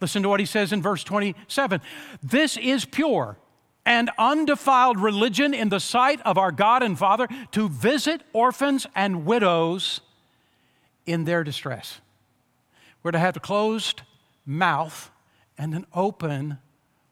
Listen 0.00 0.22
to 0.22 0.28
what 0.28 0.40
he 0.40 0.46
says 0.46 0.72
in 0.72 0.82
verse 0.82 1.04
27 1.04 1.80
This 2.22 2.56
is 2.56 2.84
pure 2.84 3.36
and 3.84 4.10
undefiled 4.18 4.98
religion 4.98 5.54
in 5.54 5.68
the 5.68 5.80
sight 5.80 6.20
of 6.22 6.38
our 6.38 6.52
God 6.52 6.82
and 6.82 6.98
Father 6.98 7.28
to 7.52 7.68
visit 7.68 8.22
orphans 8.32 8.86
and 8.94 9.24
widows 9.24 10.00
in 11.06 11.24
their 11.24 11.44
distress. 11.44 12.00
We're 13.02 13.10
to 13.12 13.18
have 13.18 13.36
a 13.36 13.40
closed 13.40 14.02
mouth 14.44 15.10
and 15.56 15.74
an 15.74 15.86
open 15.94 16.58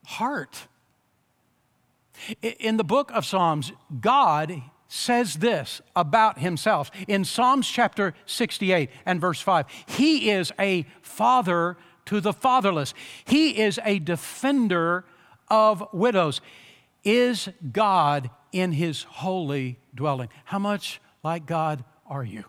heart. 0.06 0.66
In 2.42 2.76
the 2.76 2.84
book 2.84 3.10
of 3.12 3.24
Psalms, 3.24 3.72
God 4.00 4.62
says 4.88 5.34
this 5.34 5.80
about 5.94 6.38
himself. 6.38 6.90
In 7.06 7.24
Psalms 7.24 7.68
chapter 7.68 8.14
68 8.26 8.90
and 9.06 9.20
verse 9.20 9.40
5, 9.40 9.66
He 9.86 10.30
is 10.30 10.52
a 10.58 10.86
father 11.02 11.76
to 12.08 12.20
the 12.20 12.32
fatherless. 12.32 12.94
He 13.24 13.60
is 13.60 13.78
a 13.84 13.98
defender 13.98 15.04
of 15.48 15.86
widows. 15.92 16.40
Is 17.04 17.48
God 17.70 18.30
in 18.50 18.72
his 18.72 19.02
holy 19.02 19.78
dwelling? 19.94 20.28
How 20.44 20.58
much 20.58 21.00
like 21.22 21.46
God 21.46 21.84
are 22.06 22.24
you? 22.24 22.44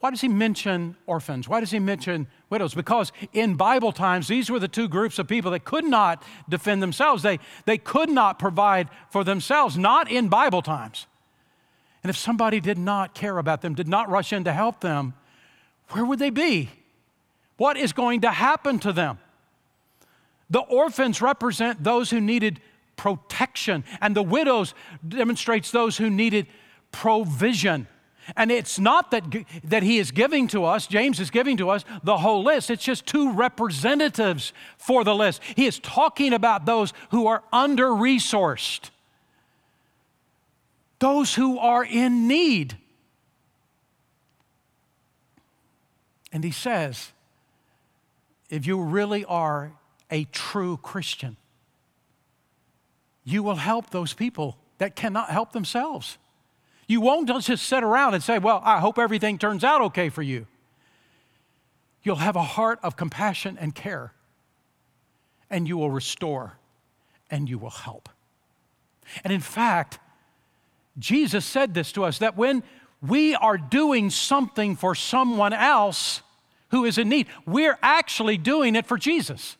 Why 0.00 0.10
does 0.10 0.20
he 0.20 0.28
mention 0.28 0.96
orphans? 1.06 1.48
Why 1.48 1.60
does 1.60 1.70
he 1.70 1.78
mention 1.78 2.26
widows? 2.50 2.74
Because 2.74 3.12
in 3.32 3.54
Bible 3.54 3.92
times, 3.92 4.26
these 4.26 4.50
were 4.50 4.58
the 4.58 4.66
two 4.66 4.88
groups 4.88 5.20
of 5.20 5.28
people 5.28 5.52
that 5.52 5.64
could 5.64 5.84
not 5.84 6.24
defend 6.48 6.82
themselves. 6.82 7.22
They, 7.22 7.38
they 7.64 7.78
could 7.78 8.10
not 8.10 8.40
provide 8.40 8.88
for 9.10 9.22
themselves, 9.22 9.78
not 9.78 10.10
in 10.10 10.28
Bible 10.28 10.62
times. 10.62 11.06
And 12.02 12.10
if 12.10 12.16
somebody 12.16 12.58
did 12.58 12.78
not 12.78 13.14
care 13.14 13.38
about 13.38 13.62
them, 13.62 13.74
did 13.74 13.86
not 13.86 14.10
rush 14.10 14.32
in 14.32 14.42
to 14.42 14.52
help 14.52 14.80
them, 14.80 15.14
where 15.90 16.04
would 16.04 16.18
they 16.18 16.30
be? 16.30 16.70
What 17.56 17.76
is 17.76 17.92
going 17.92 18.22
to 18.22 18.30
happen 18.30 18.78
to 18.80 18.92
them? 18.92 19.18
The 20.50 20.60
orphans 20.60 21.20
represent 21.20 21.82
those 21.82 22.10
who 22.10 22.20
needed 22.20 22.60
protection, 22.96 23.84
and 24.00 24.14
the 24.14 24.22
widows 24.22 24.74
demonstrates 25.06 25.70
those 25.70 25.96
who 25.96 26.08
needed 26.10 26.46
provision. 26.92 27.88
And 28.36 28.50
it's 28.50 28.78
not 28.78 29.10
that, 29.12 29.24
that 29.64 29.82
he 29.82 29.98
is 29.98 30.10
giving 30.10 30.48
to 30.48 30.64
us, 30.64 30.86
James 30.86 31.20
is 31.20 31.30
giving 31.30 31.56
to 31.58 31.70
us 31.70 31.84
the 32.02 32.16
whole 32.16 32.42
list. 32.42 32.70
It's 32.70 32.82
just 32.82 33.06
two 33.06 33.32
representatives 33.32 34.52
for 34.78 35.04
the 35.04 35.14
list. 35.14 35.42
He 35.54 35.66
is 35.66 35.78
talking 35.78 36.32
about 36.32 36.66
those 36.66 36.92
who 37.10 37.26
are 37.28 37.44
under 37.52 37.88
resourced, 37.88 38.90
those 40.98 41.34
who 41.34 41.58
are 41.58 41.84
in 41.84 42.26
need. 42.26 42.76
And 46.32 46.42
he 46.42 46.50
says, 46.50 47.12
if 48.50 48.66
you 48.66 48.80
really 48.80 49.24
are 49.24 49.72
a 50.10 50.24
true 50.24 50.76
Christian, 50.76 51.36
you 53.24 53.42
will 53.42 53.56
help 53.56 53.90
those 53.90 54.12
people 54.12 54.56
that 54.78 54.94
cannot 54.94 55.30
help 55.30 55.52
themselves. 55.52 56.18
You 56.86 57.00
won't 57.00 57.28
just 57.28 57.66
sit 57.66 57.82
around 57.82 58.14
and 58.14 58.22
say, 58.22 58.38
Well, 58.38 58.62
I 58.64 58.78
hope 58.78 58.98
everything 58.98 59.38
turns 59.38 59.64
out 59.64 59.80
okay 59.82 60.08
for 60.08 60.22
you. 60.22 60.46
You'll 62.02 62.16
have 62.16 62.36
a 62.36 62.42
heart 62.42 62.78
of 62.84 62.96
compassion 62.96 63.58
and 63.60 63.74
care, 63.74 64.12
and 65.50 65.66
you 65.66 65.76
will 65.76 65.90
restore 65.90 66.58
and 67.30 67.48
you 67.48 67.58
will 67.58 67.70
help. 67.70 68.08
And 69.24 69.32
in 69.32 69.40
fact, 69.40 69.98
Jesus 70.98 71.44
said 71.44 71.74
this 71.74 71.92
to 71.92 72.04
us 72.04 72.18
that 72.18 72.36
when 72.36 72.62
we 73.02 73.34
are 73.34 73.58
doing 73.58 74.10
something 74.10 74.76
for 74.76 74.94
someone 74.94 75.52
else, 75.52 76.22
who 76.76 76.84
is 76.84 76.98
in 76.98 77.08
need. 77.08 77.26
We're 77.46 77.78
actually 77.82 78.36
doing 78.36 78.76
it 78.76 78.84
for 78.84 78.98
Jesus. 78.98 79.56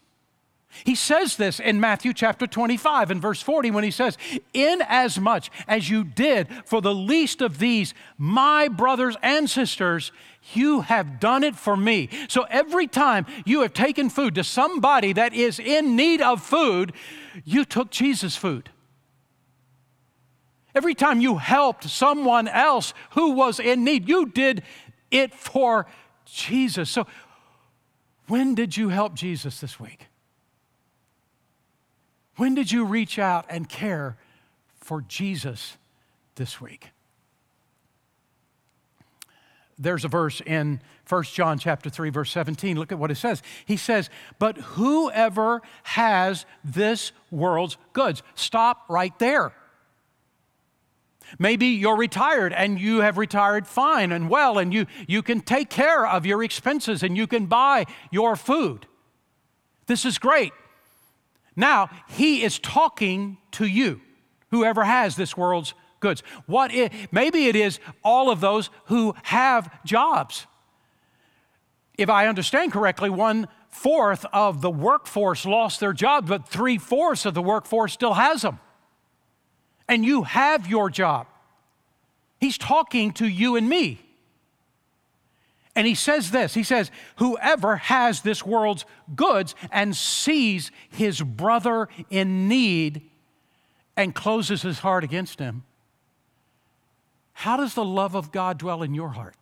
He 0.84 0.94
says 0.94 1.36
this 1.36 1.58
in 1.58 1.80
Matthew 1.80 2.12
chapter 2.12 2.46
25 2.46 3.10
and 3.10 3.22
verse 3.22 3.40
40 3.40 3.70
when 3.70 3.84
he 3.84 3.90
says, 3.90 4.18
Inasmuch 4.52 4.86
as 4.90 5.18
much 5.18 5.50
as 5.66 5.88
you 5.88 6.04
did 6.04 6.48
for 6.66 6.82
the 6.82 6.94
least 6.94 7.40
of 7.40 7.58
these, 7.58 7.94
my 8.18 8.68
brothers 8.68 9.16
and 9.22 9.48
sisters, 9.48 10.12
you 10.52 10.82
have 10.82 11.18
done 11.18 11.42
it 11.42 11.56
for 11.56 11.74
me. 11.74 12.10
So 12.28 12.42
every 12.50 12.86
time 12.86 13.24
you 13.46 13.62
have 13.62 13.72
taken 13.72 14.10
food 14.10 14.34
to 14.34 14.44
somebody 14.44 15.14
that 15.14 15.32
is 15.32 15.58
in 15.58 15.96
need 15.96 16.20
of 16.20 16.42
food, 16.42 16.92
you 17.46 17.64
took 17.64 17.90
Jesus' 17.90 18.36
food. 18.36 18.68
Every 20.74 20.94
time 20.94 21.22
you 21.22 21.38
helped 21.38 21.84
someone 21.84 22.48
else 22.48 22.92
who 23.12 23.30
was 23.30 23.58
in 23.58 23.82
need, 23.84 24.06
you 24.06 24.26
did 24.26 24.62
it 25.10 25.34
for 25.34 25.86
Jesus. 26.26 26.90
So, 26.90 27.06
when 28.28 28.54
did 28.54 28.76
you 28.76 28.88
help 28.88 29.14
Jesus 29.14 29.60
this 29.60 29.80
week? 29.80 30.06
When 32.36 32.54
did 32.54 32.70
you 32.70 32.84
reach 32.84 33.18
out 33.18 33.46
and 33.48 33.68
care 33.68 34.16
for 34.80 35.00
Jesus 35.02 35.76
this 36.34 36.60
week? 36.60 36.88
There's 39.78 40.04
a 40.04 40.08
verse 40.08 40.40
in 40.40 40.80
1 41.08 41.22
John 41.24 41.58
chapter 41.58 41.90
3 41.90 42.10
verse 42.10 42.30
17. 42.30 42.78
Look 42.78 42.92
at 42.92 42.98
what 42.98 43.10
it 43.10 43.16
says. 43.16 43.42
He 43.64 43.76
says, 43.76 44.08
"But 44.38 44.56
whoever 44.56 45.62
has 45.82 46.46
this 46.64 47.12
world's 47.30 47.76
goods." 47.92 48.22
Stop 48.34 48.84
right 48.88 49.16
there. 49.18 49.52
Maybe 51.38 51.66
you're 51.66 51.96
retired 51.96 52.52
and 52.52 52.80
you 52.80 53.00
have 53.00 53.18
retired 53.18 53.66
fine 53.66 54.12
and 54.12 54.28
well, 54.28 54.58
and 54.58 54.72
you, 54.72 54.86
you 55.06 55.22
can 55.22 55.40
take 55.40 55.70
care 55.70 56.06
of 56.06 56.24
your 56.26 56.42
expenses 56.42 57.02
and 57.02 57.16
you 57.16 57.26
can 57.26 57.46
buy 57.46 57.86
your 58.10 58.36
food. 58.36 58.86
This 59.86 60.04
is 60.04 60.18
great. 60.18 60.52
Now, 61.54 61.88
he 62.08 62.42
is 62.42 62.58
talking 62.58 63.38
to 63.52 63.66
you, 63.66 64.00
Whoever 64.50 64.84
has 64.84 65.16
this 65.16 65.36
world's 65.36 65.74
goods. 66.00 66.22
What 66.46 66.72
is, 66.72 66.90
maybe 67.10 67.46
it 67.46 67.56
is 67.56 67.80
all 68.04 68.30
of 68.30 68.40
those 68.40 68.70
who 68.86 69.14
have 69.24 69.70
jobs. 69.84 70.46
If 71.98 72.08
I 72.08 72.26
understand 72.26 72.72
correctly, 72.72 73.10
one 73.10 73.48
fourth 73.68 74.24
of 74.32 74.60
the 74.60 74.70
workforce 74.70 75.44
lost 75.44 75.80
their 75.80 75.92
job, 75.92 76.28
but 76.28 76.48
three 76.48 76.78
fourths 76.78 77.26
of 77.26 77.34
the 77.34 77.42
workforce 77.42 77.92
still 77.92 78.14
has 78.14 78.42
them. 78.42 78.60
And 79.88 80.04
you 80.04 80.24
have 80.24 80.66
your 80.66 80.90
job. 80.90 81.26
He's 82.40 82.58
talking 82.58 83.12
to 83.14 83.26
you 83.26 83.56
and 83.56 83.68
me. 83.68 84.00
And 85.74 85.86
he 85.86 85.94
says 85.94 86.30
this 86.30 86.54
He 86.54 86.62
says, 86.62 86.90
Whoever 87.16 87.76
has 87.76 88.22
this 88.22 88.44
world's 88.44 88.84
goods 89.14 89.54
and 89.70 89.94
sees 89.94 90.70
his 90.88 91.20
brother 91.20 91.88
in 92.10 92.48
need 92.48 93.02
and 93.96 94.14
closes 94.14 94.62
his 94.62 94.80
heart 94.80 95.04
against 95.04 95.38
him, 95.38 95.64
how 97.32 97.58
does 97.58 97.74
the 97.74 97.84
love 97.84 98.14
of 98.14 98.32
God 98.32 98.58
dwell 98.58 98.82
in 98.82 98.94
your 98.94 99.10
heart? 99.10 99.34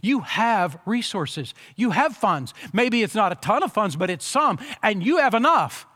You 0.00 0.20
have 0.20 0.78
resources, 0.86 1.52
you 1.76 1.90
have 1.90 2.16
funds. 2.16 2.54
Maybe 2.72 3.02
it's 3.02 3.14
not 3.14 3.32
a 3.32 3.34
ton 3.34 3.62
of 3.62 3.72
funds, 3.72 3.94
but 3.96 4.08
it's 4.08 4.24
some, 4.24 4.58
and 4.82 5.04
you 5.04 5.18
have 5.18 5.34
enough. 5.34 5.86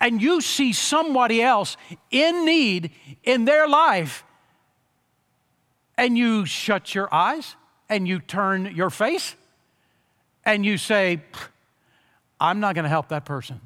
And 0.00 0.20
you 0.20 0.40
see 0.40 0.72
somebody 0.72 1.42
else 1.42 1.76
in 2.10 2.44
need 2.44 2.90
in 3.22 3.44
their 3.44 3.68
life, 3.68 4.24
and 5.96 6.18
you 6.18 6.44
shut 6.46 6.94
your 6.94 7.12
eyes 7.12 7.56
and 7.88 8.08
you 8.08 8.18
turn 8.18 8.74
your 8.74 8.90
face 8.90 9.36
and 10.44 10.64
you 10.64 10.78
say, 10.78 11.22
I'm 12.40 12.60
not 12.60 12.74
going 12.74 12.82
to 12.82 12.88
help 12.88 13.08
that 13.08 13.24
person. 13.24 13.60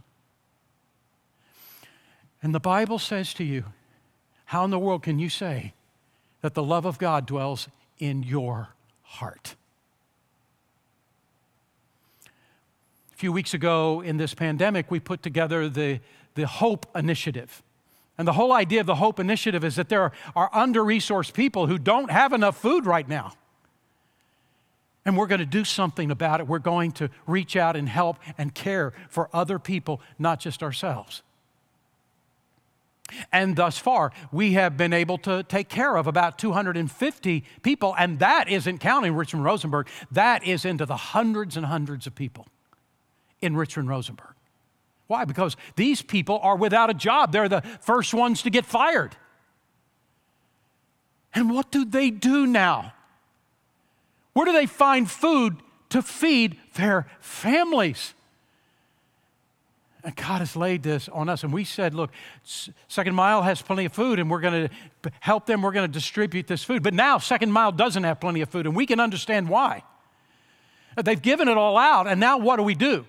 And 2.43 2.55
the 2.55 2.61
Bible 2.61 2.99
says 2.99 3.35
to 3.35 3.45
you, 3.45 3.65
how 4.45 4.65
in 4.65 4.71
the 4.71 4.79
world 4.79 5.03
can 5.03 5.19
you 5.19 5.29
say 5.29 5.73
that 6.43 6.55
the 6.55 6.63
love 6.63 6.85
of 6.85 6.99
God 6.99 7.27
dwells 7.27 7.69
in 7.99 8.23
your 8.23 8.69
heart? 9.03 9.57
A 13.19 13.21
few 13.21 13.33
weeks 13.33 13.53
ago 13.53 14.01
in 14.01 14.17
this 14.17 14.33
pandemic, 14.33 14.93
we 14.93 15.01
put 15.01 15.25
together 15.25 15.69
the, 15.69 15.99
the 16.37 16.47
Hope 16.47 16.87
Initiative. 16.95 17.65
And 18.17 18.29
the 18.29 18.33
whole 18.33 18.53
idea 18.53 18.81
of 18.81 18.87
the 18.87 18.95
Hope 18.95 19.19
Initiative 19.19 19.65
is 19.65 19.75
that 19.75 19.89
there 19.89 20.13
are, 20.37 20.51
under 20.53 20.85
resourced 20.85 21.33
people 21.33 21.67
who 21.67 21.79
don't 21.79 22.13
have 22.13 22.33
enough 22.33 22.57
food 22.57 22.87
right 22.87 23.09
now. 23.09 23.33
And 25.05 25.17
we're 25.17 25.27
going 25.27 25.41
to 25.41 25.47
do 25.47 25.65
something 25.65 26.13
about 26.13 26.39
it. 26.39 26.47
We're 26.47 26.61
going 26.61 26.93
to 26.93 27.11
reach 27.27 27.57
out 27.57 27.75
and 27.75 27.89
help 27.89 28.19
and 28.39 28.55
care 28.55 28.93
for 29.09 29.29
other 29.33 29.59
people, 29.59 30.01
not 30.17 30.39
just 30.39 30.63
ourselves. 30.63 31.23
And 33.33 33.57
thus 33.57 33.79
far, 33.79 34.13
we 34.31 34.53
have 34.53 34.77
been 34.77 34.93
able 34.93 35.19
to 35.19 35.43
take 35.43 35.69
care 35.69 35.97
of 35.97 36.07
about 36.07 36.39
250 36.39 37.45
people, 37.63 37.97
and 37.99 38.21
that 38.21 38.49
isn't 38.49 38.79
counting 38.79 39.17
Richmond 39.17 39.45
Rosenberg. 39.45 39.89
That 40.13 40.47
is 40.47 40.65
into 40.65 40.87
the 40.87 40.97
hundreds 40.97 41.57
and 41.57 41.67
hundreds 41.67 42.07
of 42.07 42.15
people 42.15 42.47
in 43.41 43.57
Richmond 43.57 43.89
Rosenberg. 43.89 44.35
Why? 45.07 45.25
Because 45.25 45.57
these 45.77 46.03
people 46.03 46.39
are 46.43 46.57
without 46.57 46.91
a 46.91 46.95
job. 46.95 47.33
They're 47.33 47.49
the 47.49 47.63
first 47.81 48.13
ones 48.13 48.43
to 48.43 48.51
get 48.51 48.67
fired. 48.67 49.17
And 51.35 51.51
what 51.51 51.71
do 51.71 51.85
they 51.85 52.11
do 52.11 52.47
now? 52.47 52.93
Where 54.35 54.45
do 54.45 54.53
they 54.53 54.67
find 54.67 55.11
food 55.11 55.57
to 55.89 56.03
feed 56.03 56.57
their 56.75 57.07
families? 57.21 58.15
And 60.05 60.15
God 60.15 60.39
has 60.39 60.55
laid 60.55 60.83
this 60.83 61.09
on 61.09 61.29
us. 61.29 61.43
And 61.43 61.53
we 61.53 61.65
said, 61.65 61.95
look, 61.95 62.11
Second 62.87 63.15
Mile 63.15 63.43
has 63.43 63.61
plenty 63.61 63.85
of 63.85 63.93
food, 63.93 64.19
and 64.19 64.31
we're 64.31 64.41
going 64.41 64.69
to 64.69 65.11
help 65.21 65.47
them. 65.47 65.61
We're 65.63 65.73
going 65.73 65.89
to 65.89 65.93
distribute 65.93 66.47
this 66.47 66.63
food. 66.63 66.83
But 66.83 66.95
now, 66.95 67.19
Second 67.19 67.51
Mile 67.51 67.73
doesn't 67.73 68.05
have 68.05 68.21
plenty 68.21 68.41
of 68.41 68.49
food, 68.49 68.67
and 68.67 68.77
we 68.77 68.87
can 68.87 69.01
understand 69.01 69.49
why. 69.49 69.83
They've 71.03 71.21
given 71.21 71.49
it 71.49 71.57
all 71.57 71.77
out, 71.77 72.07
and 72.07 72.21
now 72.21 72.39
what 72.39 72.57
do 72.57 72.63
we 72.63 72.75
do? 72.75 73.07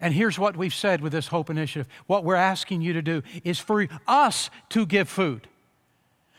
And 0.00 0.14
here's 0.14 0.38
what 0.38 0.56
we've 0.56 0.74
said 0.74 1.00
with 1.00 1.12
this 1.12 1.28
Hope 1.28 1.50
Initiative 1.50 1.88
what 2.06 2.24
we're 2.24 2.34
asking 2.34 2.82
you 2.82 2.92
to 2.92 3.02
do 3.02 3.22
is 3.44 3.58
for 3.58 3.86
us 4.06 4.50
to 4.70 4.86
give 4.86 5.08
food. 5.08 5.48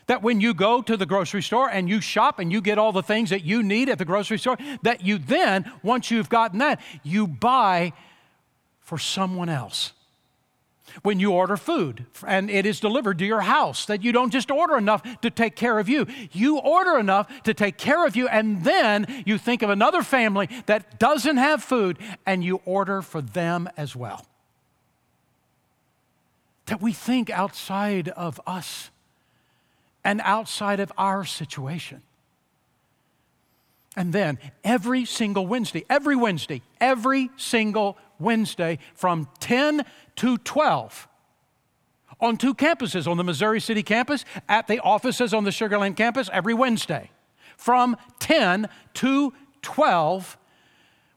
That 0.06 0.22
when 0.22 0.40
you 0.40 0.54
go 0.54 0.82
to 0.82 0.96
the 0.96 1.06
grocery 1.06 1.42
store 1.42 1.68
and 1.68 1.88
you 1.88 2.00
shop 2.00 2.38
and 2.38 2.52
you 2.52 2.60
get 2.60 2.78
all 2.78 2.92
the 2.92 3.02
things 3.02 3.30
that 3.30 3.44
you 3.44 3.62
need 3.62 3.88
at 3.88 3.98
the 3.98 4.04
grocery 4.04 4.38
store, 4.38 4.56
that 4.82 5.04
you 5.04 5.18
then, 5.18 5.70
once 5.82 6.10
you've 6.10 6.28
gotten 6.28 6.60
that, 6.60 6.80
you 7.02 7.26
buy 7.26 7.92
for 8.80 8.98
someone 8.98 9.48
else. 9.48 9.92
When 11.02 11.20
you 11.20 11.32
order 11.32 11.56
food 11.56 12.06
and 12.26 12.50
it 12.50 12.66
is 12.66 12.80
delivered 12.80 13.18
to 13.18 13.26
your 13.26 13.42
house, 13.42 13.86
that 13.86 14.02
you 14.02 14.12
don't 14.12 14.30
just 14.30 14.50
order 14.50 14.76
enough 14.76 15.02
to 15.20 15.30
take 15.30 15.56
care 15.56 15.78
of 15.78 15.88
you. 15.88 16.06
You 16.32 16.58
order 16.58 16.98
enough 16.98 17.42
to 17.44 17.54
take 17.54 17.76
care 17.76 18.06
of 18.06 18.16
you, 18.16 18.28
and 18.28 18.64
then 18.64 19.24
you 19.26 19.38
think 19.38 19.62
of 19.62 19.70
another 19.70 20.02
family 20.02 20.48
that 20.66 20.98
doesn't 20.98 21.36
have 21.36 21.62
food 21.62 21.98
and 22.24 22.42
you 22.42 22.60
order 22.64 23.02
for 23.02 23.20
them 23.20 23.68
as 23.76 23.94
well. 23.94 24.26
That 26.66 26.80
we 26.80 26.92
think 26.92 27.30
outside 27.30 28.08
of 28.08 28.40
us 28.46 28.90
and 30.04 30.20
outside 30.24 30.80
of 30.80 30.92
our 30.96 31.24
situation. 31.24 32.02
And 33.96 34.12
then 34.12 34.38
every 34.62 35.04
single 35.06 35.46
Wednesday, 35.46 35.84
every 35.88 36.16
Wednesday, 36.16 36.60
every 36.80 37.30
single 37.36 37.96
Wednesday 38.18 38.78
from 38.94 39.28
10 39.40 39.84
to 40.16 40.38
12 40.38 41.08
on 42.20 42.36
two 42.36 42.54
campuses 42.54 43.06
on 43.06 43.16
the 43.16 43.24
Missouri 43.24 43.60
City 43.60 43.82
campus, 43.82 44.24
at 44.48 44.66
the 44.68 44.80
offices 44.80 45.34
on 45.34 45.44
the 45.44 45.52
Sugar 45.52 45.78
Land 45.78 45.96
campus 45.96 46.30
every 46.32 46.54
Wednesday. 46.54 47.10
From 47.56 47.96
10 48.20 48.68
to 48.94 49.34
12 49.62 50.38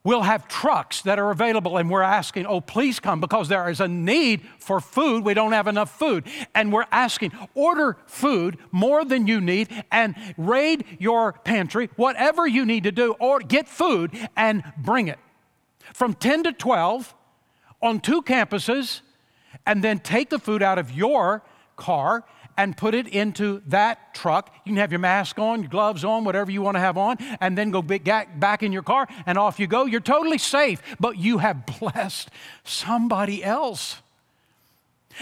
We'll 0.02 0.22
have 0.22 0.48
trucks 0.48 1.02
that 1.02 1.20
are 1.20 1.30
available, 1.30 1.78
and 1.78 1.90
we're 1.90 2.02
asking, 2.02 2.46
oh, 2.46 2.62
please 2.62 3.02
come 3.02 3.20
because 3.20 3.50
there 3.50 3.70
is 3.70 3.82
a 3.82 3.88
need 3.88 4.42
for 4.58 4.80
food. 4.80 5.26
We 5.26 5.34
don't 5.34 5.52
have 5.52 5.68
enough 5.68 6.00
food. 6.00 6.24
And 6.56 6.72
we're 6.72 6.86
asking, 6.90 7.34
order 7.54 7.98
food 8.06 8.58
more 8.72 9.04
than 9.04 9.28
you 9.28 9.42
need 9.42 9.68
and 9.92 10.16
raid 10.38 10.86
your 11.00 11.34
pantry, 11.34 11.90
whatever 11.98 12.48
you 12.48 12.66
need 12.66 12.86
to 12.86 12.94
do, 12.94 13.12
or 13.20 13.40
get 13.40 13.68
food 13.68 14.18
and 14.38 14.64
bring 14.78 15.10
it. 15.10 15.20
From 15.94 16.14
10 16.14 16.44
to 16.44 16.54
12 16.54 17.14
on 17.82 18.00
two 18.00 18.22
campuses, 18.22 19.02
and 19.66 19.84
then 19.84 20.00
take 20.00 20.30
the 20.30 20.40
food 20.40 20.62
out 20.62 20.78
of 20.78 20.92
your 20.92 21.44
car 21.76 22.26
and 22.60 22.76
put 22.76 22.94
it 22.94 23.08
into 23.08 23.62
that 23.68 24.14
truck. 24.14 24.54
You 24.66 24.72
can 24.72 24.78
have 24.78 24.92
your 24.92 25.00
mask 25.00 25.40
on, 25.40 25.62
your 25.62 25.70
gloves 25.70 26.04
on, 26.04 26.26
whatever 26.26 26.52
you 26.52 26.62
want 26.62 26.76
to 26.76 26.82
have 26.82 26.98
on, 26.98 27.16
and 27.40 27.58
then 27.58 27.72
go 27.72 27.82
back 27.82 28.64
in 28.64 28.74
your 28.74 28.84
car 28.84 29.08
and 29.26 29.38
off 29.38 29.62
you 29.62 29.68
go. 29.68 29.86
You're 29.86 30.02
totally 30.02 30.38
safe, 30.38 30.82
but 31.00 31.18
you 31.18 31.38
have 31.38 31.66
blessed 31.80 32.30
somebody 32.66 33.44
else. 33.44 34.02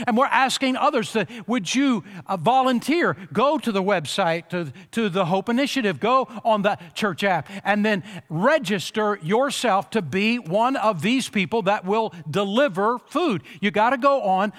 And 0.06 0.17
we're 0.17 0.26
asking 0.26 0.76
others 0.76 1.12
to, 1.13 1.26
would 1.47 1.73
you 1.73 2.04
uh, 2.28 2.38
volunteer? 2.38 3.15
Go 3.34 3.58
to 3.58 3.71
the 3.71 3.82
website, 3.82 4.50
to, 4.50 4.71
to 4.91 5.10
the 5.10 5.26
Hope 5.26 5.50
Initiative, 5.50 6.00
go 6.00 6.28
on 6.43 6.62
the 6.62 6.78
church 6.93 7.23
app, 7.23 7.50
and 7.63 7.86
then 7.86 8.04
register 8.30 9.17
yourself 9.23 9.89
to 9.91 10.02
be 10.02 10.38
one 10.38 10.76
of 10.76 11.02
these 11.02 11.30
people 11.30 11.63
that 11.63 11.86
will 11.86 12.13
deliver 12.30 13.00
food. 13.00 13.41
You 13.62 13.71
got 13.71 13.91
to 13.91 13.97
go 13.97 14.21
on, 14.23 14.54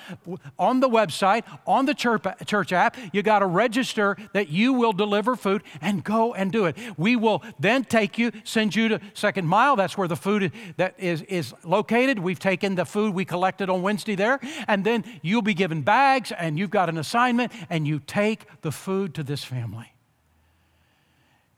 on 0.58 0.80
the 0.80 0.88
website, 0.88 1.44
on 1.66 1.86
the 1.86 1.94
church, 1.94 2.24
church 2.46 2.72
app. 2.72 2.96
You 3.12 3.22
got 3.22 3.40
to 3.40 3.46
register 3.46 4.16
that 4.32 4.48
you 4.48 4.72
will 4.72 4.92
deliver 4.92 5.36
food 5.36 5.62
and 5.80 6.02
go 6.02 6.34
and 6.34 6.50
do 6.50 6.64
it. 6.64 6.76
We 6.96 7.16
will 7.16 7.42
then 7.60 7.84
take 7.84 8.18
you, 8.18 8.32
send 8.44 8.74
you 8.74 8.88
to 8.88 9.00
Second 9.14 9.46
Mile. 9.46 9.76
That's 9.76 9.96
where 9.96 10.08
the 10.08 10.16
food 10.16 10.52
that 10.78 10.94
is, 10.98 11.22
is 11.22 11.54
located. 11.64 12.18
We've 12.18 12.38
taken 12.38 12.74
the 12.74 12.84
food 12.84 13.14
we 13.14 13.24
collected 13.24 13.70
on 13.70 13.82
Wednesday 13.82 14.14
there, 14.14 14.40
and 14.66 14.84
then 14.84 15.04
You'll 15.28 15.42
be 15.42 15.52
given 15.52 15.82
bags 15.82 16.32
and 16.32 16.58
you've 16.58 16.70
got 16.70 16.88
an 16.88 16.96
assignment 16.96 17.52
and 17.68 17.86
you 17.86 18.00
take 18.00 18.46
the 18.62 18.72
food 18.72 19.14
to 19.14 19.22
this 19.22 19.44
family. 19.44 19.92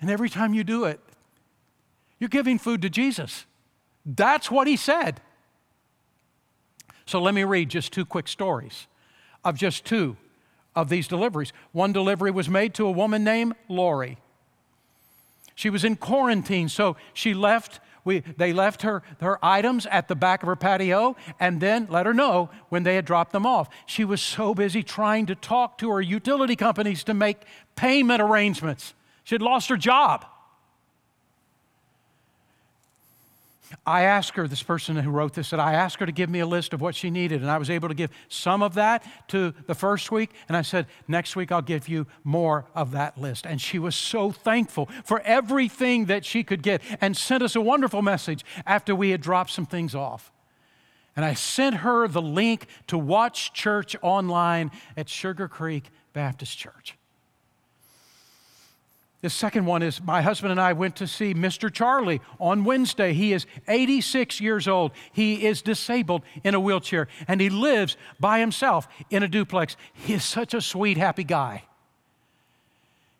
And 0.00 0.10
every 0.10 0.28
time 0.28 0.54
you 0.54 0.64
do 0.64 0.86
it, 0.86 0.98
you're 2.18 2.28
giving 2.28 2.58
food 2.58 2.82
to 2.82 2.90
Jesus. 2.90 3.46
That's 4.04 4.50
what 4.50 4.66
he 4.66 4.76
said. 4.76 5.20
So 7.06 7.22
let 7.22 7.32
me 7.32 7.44
read 7.44 7.68
just 7.70 7.92
two 7.92 8.04
quick 8.04 8.26
stories 8.26 8.88
of 9.44 9.56
just 9.56 9.84
two 9.84 10.16
of 10.74 10.88
these 10.88 11.06
deliveries. 11.06 11.52
One 11.70 11.92
delivery 11.92 12.32
was 12.32 12.48
made 12.48 12.74
to 12.74 12.86
a 12.86 12.90
woman 12.90 13.22
named 13.22 13.54
Lori. 13.68 14.18
She 15.54 15.70
was 15.70 15.84
in 15.84 15.94
quarantine, 15.94 16.68
so 16.68 16.96
she 17.14 17.34
left 17.34 17.78
we, 18.04 18.20
they 18.20 18.52
left 18.52 18.82
her, 18.82 19.02
her 19.20 19.38
items 19.44 19.86
at 19.86 20.08
the 20.08 20.14
back 20.14 20.42
of 20.42 20.46
her 20.46 20.56
patio 20.56 21.16
and 21.38 21.60
then 21.60 21.86
let 21.90 22.06
her 22.06 22.14
know 22.14 22.50
when 22.68 22.82
they 22.82 22.94
had 22.94 23.04
dropped 23.04 23.32
them 23.32 23.46
off. 23.46 23.68
She 23.86 24.04
was 24.04 24.20
so 24.20 24.54
busy 24.54 24.82
trying 24.82 25.26
to 25.26 25.34
talk 25.34 25.78
to 25.78 25.90
her 25.90 26.00
utility 26.00 26.56
companies 26.56 27.04
to 27.04 27.14
make 27.14 27.42
payment 27.76 28.22
arrangements. 28.22 28.94
She 29.24 29.34
had 29.34 29.42
lost 29.42 29.68
her 29.68 29.76
job. 29.76 30.24
I 33.86 34.02
asked 34.02 34.34
her, 34.34 34.48
this 34.48 34.62
person 34.62 34.96
who 34.96 35.10
wrote 35.10 35.34
this, 35.34 35.48
said, 35.48 35.60
I 35.60 35.74
asked 35.74 36.00
her 36.00 36.06
to 36.06 36.12
give 36.12 36.28
me 36.28 36.40
a 36.40 36.46
list 36.46 36.72
of 36.72 36.80
what 36.80 36.94
she 36.94 37.10
needed, 37.10 37.40
and 37.40 37.50
I 37.50 37.58
was 37.58 37.70
able 37.70 37.88
to 37.88 37.94
give 37.94 38.10
some 38.28 38.62
of 38.62 38.74
that 38.74 39.04
to 39.28 39.54
the 39.66 39.74
first 39.74 40.10
week. 40.10 40.30
And 40.48 40.56
I 40.56 40.62
said, 40.62 40.86
Next 41.06 41.36
week 41.36 41.52
I'll 41.52 41.62
give 41.62 41.88
you 41.88 42.06
more 42.24 42.66
of 42.74 42.92
that 42.92 43.18
list. 43.18 43.46
And 43.46 43.60
she 43.60 43.78
was 43.78 43.94
so 43.94 44.30
thankful 44.32 44.88
for 45.04 45.20
everything 45.20 46.06
that 46.06 46.24
she 46.24 46.42
could 46.42 46.62
get 46.62 46.82
and 47.00 47.16
sent 47.16 47.42
us 47.42 47.54
a 47.54 47.60
wonderful 47.60 48.02
message 48.02 48.44
after 48.66 48.94
we 48.94 49.10
had 49.10 49.20
dropped 49.20 49.50
some 49.50 49.66
things 49.66 49.94
off. 49.94 50.32
And 51.16 51.24
I 51.24 51.34
sent 51.34 51.76
her 51.76 52.08
the 52.08 52.22
link 52.22 52.66
to 52.86 52.98
watch 52.98 53.52
church 53.52 53.96
online 54.02 54.70
at 54.96 55.08
Sugar 55.08 55.48
Creek 55.48 55.90
Baptist 56.12 56.56
Church. 56.56 56.96
The 59.22 59.30
second 59.30 59.66
one 59.66 59.82
is 59.82 60.02
my 60.02 60.22
husband 60.22 60.50
and 60.50 60.60
I 60.60 60.72
went 60.72 60.96
to 60.96 61.06
see 61.06 61.34
Mr. 61.34 61.70
Charlie 61.70 62.22
on 62.38 62.64
Wednesday. 62.64 63.12
He 63.12 63.34
is 63.34 63.44
86 63.68 64.40
years 64.40 64.66
old. 64.66 64.92
He 65.12 65.46
is 65.46 65.60
disabled 65.60 66.22
in 66.42 66.54
a 66.54 66.60
wheelchair 66.60 67.06
and 67.28 67.40
he 67.40 67.50
lives 67.50 67.98
by 68.18 68.40
himself 68.40 68.88
in 69.10 69.22
a 69.22 69.28
duplex. 69.28 69.76
He 69.92 70.14
is 70.14 70.24
such 70.24 70.54
a 70.54 70.62
sweet, 70.62 70.96
happy 70.96 71.24
guy. 71.24 71.64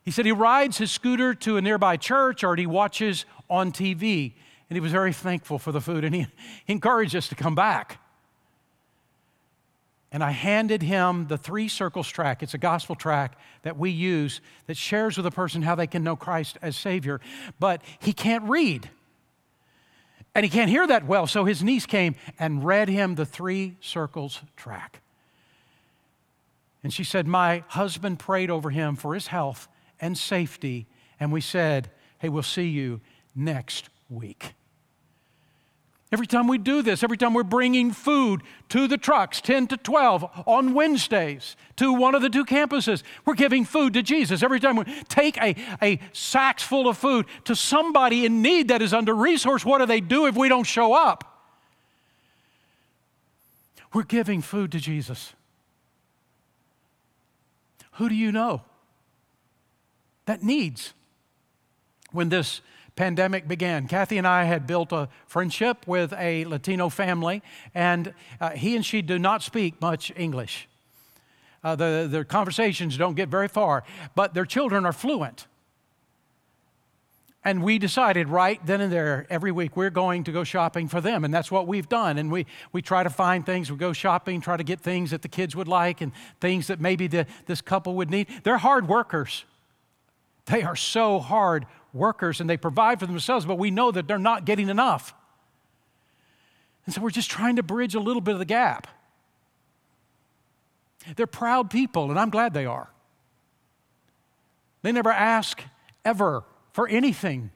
He 0.03 0.09
said 0.09 0.25
he 0.25 0.31
rides 0.31 0.79
his 0.79 0.89
scooter 0.89 1.35
to 1.35 1.57
a 1.57 1.61
nearby 1.61 1.97
church 1.97 2.43
or 2.43 2.55
he 2.55 2.65
watches 2.65 3.25
on 3.47 3.71
TV. 3.71 4.33
And 4.69 4.75
he 4.75 4.79
was 4.79 4.91
very 4.91 5.13
thankful 5.13 5.59
for 5.59 5.71
the 5.71 5.81
food 5.81 6.03
and 6.03 6.15
he, 6.15 6.21
he 6.21 6.27
encouraged 6.73 7.15
us 7.15 7.27
to 7.27 7.35
come 7.35 7.53
back 7.53 8.00
and 10.11 10.23
I 10.23 10.31
handed 10.31 10.81
him 10.81 11.27
the 11.27 11.37
three 11.37 11.67
circles 11.67 12.09
track. 12.09 12.43
It's 12.43 12.53
a 12.53 12.57
gospel 12.57 12.95
track 12.95 13.37
that 13.63 13.77
we 13.77 13.91
use 13.91 14.41
that 14.67 14.75
shares 14.75 15.15
with 15.15 15.25
a 15.25 15.31
person 15.31 15.61
how 15.61 15.75
they 15.75 15.87
can 15.87 16.03
know 16.03 16.17
Christ 16.17 16.57
as 16.61 16.75
Savior. 16.75 17.21
But 17.59 17.81
he 17.99 18.11
can't 18.11 18.43
read. 18.49 18.89
And 20.35 20.43
he 20.43 20.49
can't 20.49 20.69
hear 20.69 20.85
that 20.87 21.05
well, 21.05 21.27
so 21.27 21.45
his 21.45 21.63
niece 21.63 21.85
came 21.85 22.15
and 22.39 22.63
read 22.63 22.89
him 22.89 23.15
the 23.15 23.25
three 23.25 23.77
circles 23.79 24.41
track. 24.55 25.01
And 26.83 26.93
she 26.93 27.03
said, 27.03 27.27
My 27.27 27.63
husband 27.69 28.19
prayed 28.19 28.49
over 28.49 28.69
him 28.69 28.95
for 28.95 29.13
his 29.13 29.27
health 29.27 29.67
and 29.99 30.17
safety. 30.17 30.87
And 31.19 31.31
we 31.31 31.41
said, 31.41 31.89
Hey, 32.19 32.29
we'll 32.29 32.43
see 32.43 32.67
you 32.67 33.01
next 33.35 33.89
week. 34.09 34.53
Every 36.11 36.27
time 36.27 36.47
we 36.47 36.57
do 36.57 36.81
this, 36.81 37.03
every 37.03 37.15
time 37.15 37.33
we're 37.33 37.43
bringing 37.43 37.91
food 37.91 38.41
to 38.69 38.85
the 38.85 38.97
trucks, 38.97 39.39
10 39.39 39.67
to 39.67 39.77
12 39.77 40.43
on 40.45 40.73
Wednesdays 40.73 41.55
to 41.77 41.93
one 41.93 42.15
of 42.15 42.21
the 42.21 42.29
two 42.29 42.43
campuses, 42.43 43.01
we're 43.25 43.33
giving 43.33 43.63
food 43.63 43.93
to 43.93 44.03
Jesus. 44.03 44.43
Every 44.43 44.59
time 44.59 44.75
we 44.75 44.83
take 45.07 45.37
a, 45.37 45.55
a 45.81 45.99
sacks 46.11 46.63
full 46.63 46.89
of 46.89 46.97
food 46.97 47.27
to 47.45 47.55
somebody 47.55 48.25
in 48.25 48.41
need 48.41 48.67
that 48.67 48.81
is 48.81 48.93
under 48.93 49.15
resource, 49.15 49.63
what 49.63 49.77
do 49.77 49.85
they 49.85 50.01
do 50.01 50.25
if 50.25 50.35
we 50.35 50.49
don't 50.49 50.65
show 50.65 50.93
up? 50.93 51.47
We're 53.93 54.03
giving 54.03 54.41
food 54.41 54.73
to 54.73 54.79
Jesus. 54.79 55.33
Who 57.93 58.09
do 58.09 58.15
you 58.15 58.33
know 58.33 58.61
that 60.25 60.43
needs 60.43 60.93
when 62.11 62.29
this 62.29 62.61
pandemic 62.95 63.47
began. 63.47 63.87
Kathy 63.87 64.17
and 64.17 64.27
I 64.27 64.43
had 64.43 64.67
built 64.67 64.91
a 64.91 65.09
friendship 65.27 65.87
with 65.87 66.13
a 66.13 66.45
Latino 66.45 66.89
family, 66.89 67.41
and 67.73 68.13
uh, 68.39 68.51
he 68.51 68.75
and 68.75 68.85
she 68.85 69.01
do 69.01 69.17
not 69.17 69.41
speak 69.41 69.81
much 69.81 70.11
English. 70.15 70.67
Uh, 71.63 71.75
the, 71.75 72.07
their 72.09 72.23
conversations 72.23 72.97
don't 72.97 73.15
get 73.15 73.29
very 73.29 73.47
far, 73.47 73.83
but 74.15 74.33
their 74.33 74.45
children 74.45 74.85
are 74.85 74.93
fluent. 74.93 75.47
And 77.43 77.63
we 77.63 77.79
decided 77.79 78.29
right 78.29 78.63
then 78.65 78.81
and 78.81 78.93
there, 78.93 79.25
every 79.29 79.51
week, 79.51 79.75
we're 79.75 79.89
going 79.89 80.23
to 80.25 80.31
go 80.31 80.43
shopping 80.43 80.87
for 80.87 81.01
them. 81.01 81.25
And 81.25 81.33
that's 81.33 81.49
what 81.49 81.65
we've 81.65 81.89
done. 81.89 82.19
And 82.19 82.31
we, 82.31 82.45
we 82.71 82.83
try 82.83 83.01
to 83.01 83.09
find 83.09 83.43
things. 83.43 83.71
We 83.71 83.77
go 83.77 83.93
shopping, 83.93 84.41
try 84.41 84.57
to 84.57 84.63
get 84.63 84.79
things 84.79 85.09
that 85.09 85.23
the 85.23 85.27
kids 85.27 85.55
would 85.55 85.67
like 85.67 86.01
and 86.01 86.11
things 86.39 86.67
that 86.67 86.79
maybe 86.79 87.07
the, 87.07 87.25
this 87.47 87.59
couple 87.59 87.95
would 87.95 88.11
need. 88.11 88.27
They're 88.43 88.59
hard 88.59 88.87
workers. 88.87 89.45
They 90.51 90.63
are 90.63 90.75
so 90.75 91.19
hard 91.19 91.65
workers 91.93 92.41
and 92.41 92.49
they 92.49 92.57
provide 92.57 92.99
for 92.99 93.05
themselves, 93.05 93.45
but 93.45 93.57
we 93.57 93.71
know 93.71 93.89
that 93.89 94.05
they're 94.07 94.19
not 94.19 94.43
getting 94.45 94.67
enough. 94.67 95.13
And 96.85 96.93
so 96.93 96.99
we're 96.99 97.09
just 97.09 97.31
trying 97.31 97.55
to 97.55 97.63
bridge 97.63 97.95
a 97.95 98.01
little 98.01 98.21
bit 98.21 98.33
of 98.33 98.39
the 98.39 98.45
gap. 98.45 98.87
They're 101.15 101.25
proud 101.25 101.69
people, 101.69 102.09
and 102.09 102.19
I'm 102.19 102.29
glad 102.29 102.53
they 102.53 102.65
are. 102.65 102.89
They 104.81 104.91
never 104.91 105.11
ask 105.11 105.63
ever 106.03 106.43
for 106.73 106.87
anything, 106.87 107.51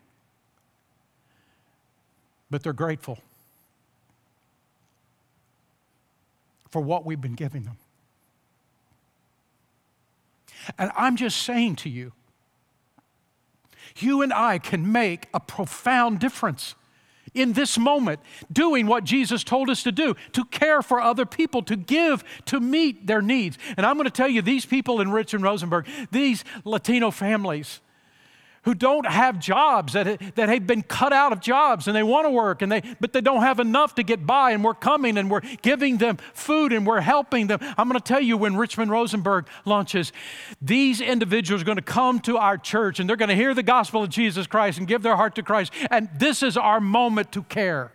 but 2.49 2.63
they're 2.63 2.71
grateful 2.73 3.19
for 6.69 6.81
what 6.81 7.05
we've 7.05 7.21
been 7.21 7.35
giving 7.35 7.63
them. 7.63 7.77
And 10.77 10.91
I'm 10.95 11.17
just 11.17 11.43
saying 11.43 11.75
to 11.77 11.89
you, 11.89 12.13
you 13.97 14.21
and 14.21 14.33
I 14.33 14.59
can 14.59 14.91
make 14.91 15.27
a 15.33 15.39
profound 15.39 16.19
difference 16.19 16.75
in 17.33 17.53
this 17.53 17.77
moment, 17.77 18.21
doing 18.51 18.87
what 18.87 19.03
Jesus 19.03 19.43
told 19.43 19.69
us 19.69 19.83
to 19.83 19.91
do 19.91 20.15
to 20.31 20.45
care 20.45 20.81
for 20.81 21.01
other 21.01 21.25
people, 21.25 21.61
to 21.63 21.75
give, 21.75 22.23
to 22.45 22.59
meet 22.59 23.07
their 23.07 23.21
needs. 23.21 23.57
And 23.77 23.85
I'm 23.85 23.95
going 23.95 24.05
to 24.05 24.11
tell 24.11 24.29
you, 24.29 24.41
these 24.41 24.65
people 24.65 25.01
in 25.01 25.11
Richmond 25.11 25.43
Rosenberg, 25.43 25.85
these 26.11 26.43
Latino 26.63 27.11
families, 27.11 27.81
who 28.65 28.73
don't 28.73 29.05
have 29.05 29.39
jobs, 29.39 29.93
that, 29.93 30.19
that 30.35 30.49
have 30.49 30.67
been 30.67 30.81
cut 30.81 31.13
out 31.13 31.31
of 31.31 31.39
jobs 31.39 31.87
and 31.87 31.95
they 31.95 32.03
want 32.03 32.25
to 32.25 32.31
work, 32.31 32.61
and 32.61 32.71
they, 32.71 32.81
but 32.99 33.13
they 33.13 33.21
don't 33.21 33.41
have 33.41 33.59
enough 33.59 33.95
to 33.95 34.03
get 34.03 34.25
by. 34.25 34.51
And 34.51 34.63
we're 34.63 34.73
coming 34.73 35.17
and 35.17 35.29
we're 35.29 35.41
giving 35.61 35.97
them 35.97 36.17
food 36.33 36.73
and 36.73 36.85
we're 36.85 37.01
helping 37.01 37.47
them. 37.47 37.59
I'm 37.77 37.87
going 37.87 37.99
to 37.99 38.03
tell 38.03 38.19
you 38.19 38.37
when 38.37 38.57
Richmond 38.57 38.89
Rosenberg 38.89 39.47
launches, 39.65 40.11
these 40.61 40.99
individuals 40.99 41.61
are 41.61 41.65
going 41.65 41.77
to 41.77 41.83
come 41.83 42.19
to 42.21 42.37
our 42.37 42.57
church 42.57 42.99
and 42.99 43.07
they're 43.07 43.15
going 43.15 43.29
to 43.29 43.35
hear 43.35 43.53
the 43.53 43.63
gospel 43.63 44.03
of 44.03 44.09
Jesus 44.09 44.47
Christ 44.47 44.79
and 44.79 44.87
give 44.87 45.03
their 45.03 45.15
heart 45.15 45.35
to 45.35 45.43
Christ. 45.43 45.71
And 45.91 46.09
this 46.17 46.41
is 46.41 46.57
our 46.57 46.81
moment 46.81 47.31
to 47.33 47.43
care. 47.43 47.91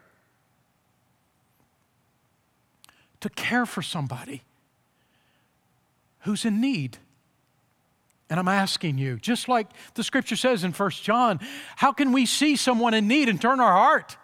To 3.20 3.28
care 3.28 3.66
for 3.66 3.82
somebody 3.82 4.44
who's 6.20 6.44
in 6.44 6.60
need. 6.60 6.98
And 8.30 8.38
I'm 8.38 8.48
asking 8.48 8.96
you, 8.96 9.16
just 9.16 9.48
like 9.48 9.66
the 9.94 10.04
scripture 10.04 10.36
says 10.36 10.62
in 10.62 10.72
First 10.72 11.02
John, 11.02 11.40
how 11.74 11.92
can 11.92 12.12
we 12.12 12.26
see 12.26 12.54
someone 12.54 12.94
in 12.94 13.08
need 13.08 13.28
and 13.28 13.42
turn 13.42 13.58
our 13.58 13.72
heart 13.72 14.16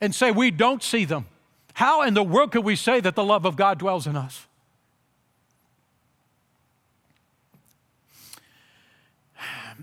and 0.00 0.14
say 0.14 0.30
we 0.30 0.50
don't 0.50 0.82
see 0.82 1.04
them? 1.04 1.26
How 1.74 2.02
in 2.02 2.14
the 2.14 2.22
world 2.24 2.52
could 2.52 2.64
we 2.64 2.76
say 2.76 2.98
that 3.00 3.14
the 3.14 3.22
love 3.22 3.44
of 3.44 3.54
God 3.54 3.78
dwells 3.78 4.06
in 4.06 4.16
us? 4.16 4.46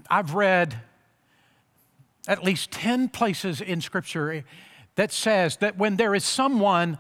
I've 0.10 0.34
read 0.34 0.80
at 2.28 2.44
least 2.44 2.72
10 2.72 3.10
places 3.10 3.62
in 3.62 3.82
Scripture 3.82 4.44
that 4.96 5.12
says 5.12 5.58
that 5.58 5.78
when 5.78 5.98
there 5.98 6.16
is 6.16 6.24
someone 6.26 6.98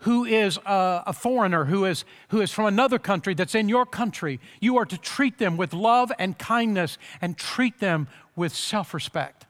who 0.00 0.24
is 0.24 0.58
a, 0.66 1.04
a, 1.06 1.12
foreigner, 1.12 1.64
who 1.64 1.84
is, 1.84 2.04
who 2.28 2.40
is 2.40 2.52
from 2.52 2.66
another 2.66 2.98
country 2.98 3.34
that's 3.34 3.54
in 3.54 3.68
your 3.68 3.86
country, 3.86 4.40
you 4.60 4.76
are 4.76 4.84
to 4.84 4.98
treat 4.98 5.38
them 5.38 5.56
with 5.56 5.72
love 5.72 6.12
and 6.18 6.38
kindness 6.38 6.98
and 7.20 7.36
treat 7.36 7.80
them 7.80 8.08
with 8.34 8.54
self 8.54 8.92
respect. 8.92 9.46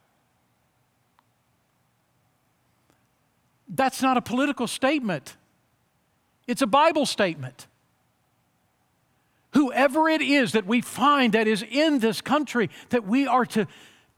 That's 3.69 4.01
not 4.01 4.17
a 4.17 4.23
political 4.23 4.67
statement, 4.67 5.37
it's 6.47 6.63
a 6.63 6.67
Bible 6.67 7.07
statement. 7.07 7.67
Whoever 9.53 10.07
it 10.11 10.21
is 10.21 10.53
that 10.53 10.67
we 10.67 10.83
find 10.83 11.33
that 11.33 11.47
is 11.49 11.63
in 11.63 12.01
this 12.01 12.21
country, 12.21 12.69
that 12.91 13.07
we 13.07 13.27
are 13.27 13.47
to 13.47 13.67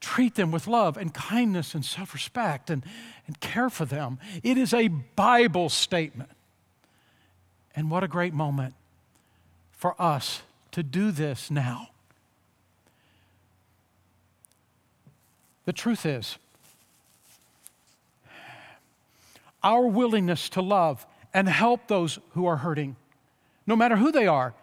treat 0.01 0.35
them 0.37 0.51
with 0.51 0.67
love 0.67 0.97
and 0.97 1.13
kindness 1.13 1.75
and 1.75 1.85
self 1.85 2.15
respect 2.15 2.71
and, 2.71 2.85
and 3.27 3.41
care 3.41 3.71
for 3.71 3.85
them. 3.85 4.19
It 4.43 4.57
is 4.57 4.73
a 4.73 4.89
Bible 4.89 5.69
statement. 5.69 6.31
And 7.75 7.91
what 7.91 8.03
a 8.03 8.09
great 8.09 8.35
moment 8.35 8.75
for 9.73 10.01
us 10.01 10.43
to 10.73 10.83
do 10.83 11.11
this 11.11 11.51
now. 11.51 11.91
The 15.65 15.73
truth 15.73 16.07
is, 16.07 16.39
our 19.63 19.87
willingness 19.87 20.49
to 20.51 20.63
love 20.63 21.07
and 21.35 21.49
help 21.49 21.89
those 21.89 22.19
who 22.31 22.47
are 22.47 22.57
hurting, 22.57 22.97
no 23.67 23.77
matter 23.77 23.97
who 23.97 24.11
they 24.11 24.27
are, 24.27 24.55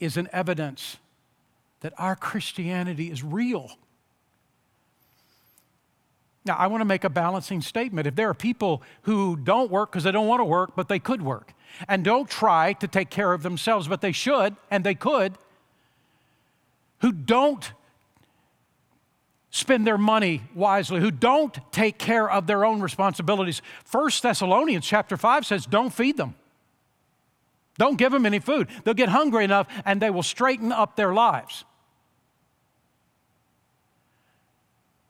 is 0.00 0.16
an 0.16 0.28
evidence 0.32 0.96
that 1.80 1.92
our 1.98 2.16
Christianity 2.16 3.10
is 3.10 3.22
real 3.22 3.70
now, 6.44 6.56
I 6.56 6.66
want 6.66 6.80
to 6.80 6.84
make 6.84 7.04
a 7.04 7.10
balancing 7.10 7.60
statement. 7.60 8.06
If 8.08 8.16
there 8.16 8.28
are 8.28 8.34
people 8.34 8.82
who 9.02 9.36
don't 9.36 9.70
work 9.70 9.92
because 9.92 10.02
they 10.02 10.10
don't 10.10 10.26
want 10.26 10.40
to 10.40 10.44
work, 10.44 10.72
but 10.74 10.88
they 10.88 10.98
could 10.98 11.22
work, 11.22 11.54
and 11.88 12.04
don't 12.04 12.28
try 12.28 12.72
to 12.74 12.88
take 12.88 13.10
care 13.10 13.32
of 13.32 13.42
themselves, 13.42 13.86
but 13.86 14.00
they 14.00 14.12
should 14.12 14.56
and 14.70 14.82
they 14.82 14.94
could, 14.94 15.34
who 17.00 17.12
don't 17.12 17.72
spend 19.50 19.86
their 19.86 19.98
money 19.98 20.42
wisely, 20.54 20.98
who 20.98 21.10
don't 21.10 21.58
take 21.70 21.98
care 21.98 22.28
of 22.28 22.46
their 22.46 22.64
own 22.64 22.80
responsibilities. 22.80 23.62
First 23.84 24.22
Thessalonians 24.22 24.86
chapter 24.86 25.16
5 25.16 25.46
says, 25.46 25.66
don't 25.66 25.92
feed 25.92 26.16
them. 26.16 26.34
Don't 27.78 27.96
give 27.96 28.12
them 28.12 28.26
any 28.26 28.38
food. 28.38 28.68
They'll 28.82 28.94
get 28.94 29.10
hungry 29.10 29.44
enough 29.44 29.66
and 29.84 30.00
they 30.00 30.10
will 30.10 30.22
straighten 30.22 30.72
up 30.72 30.96
their 30.96 31.12
lives. 31.12 31.64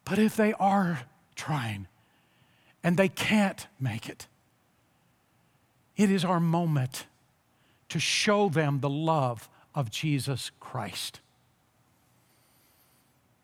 But 0.04 0.18
if 0.18 0.36
they 0.36 0.52
are 0.54 1.00
trying 1.42 1.88
and 2.84 2.96
they 2.96 3.08
can't 3.08 3.66
make 3.80 4.08
it, 4.08 4.28
it 5.96 6.08
is 6.08 6.24
our 6.24 6.38
moment 6.38 7.06
to 7.88 7.98
show 7.98 8.48
them 8.48 8.78
the 8.80 8.88
love 8.88 9.48
of 9.74 9.90
Jesus 9.90 10.52
Christ. 10.60 11.18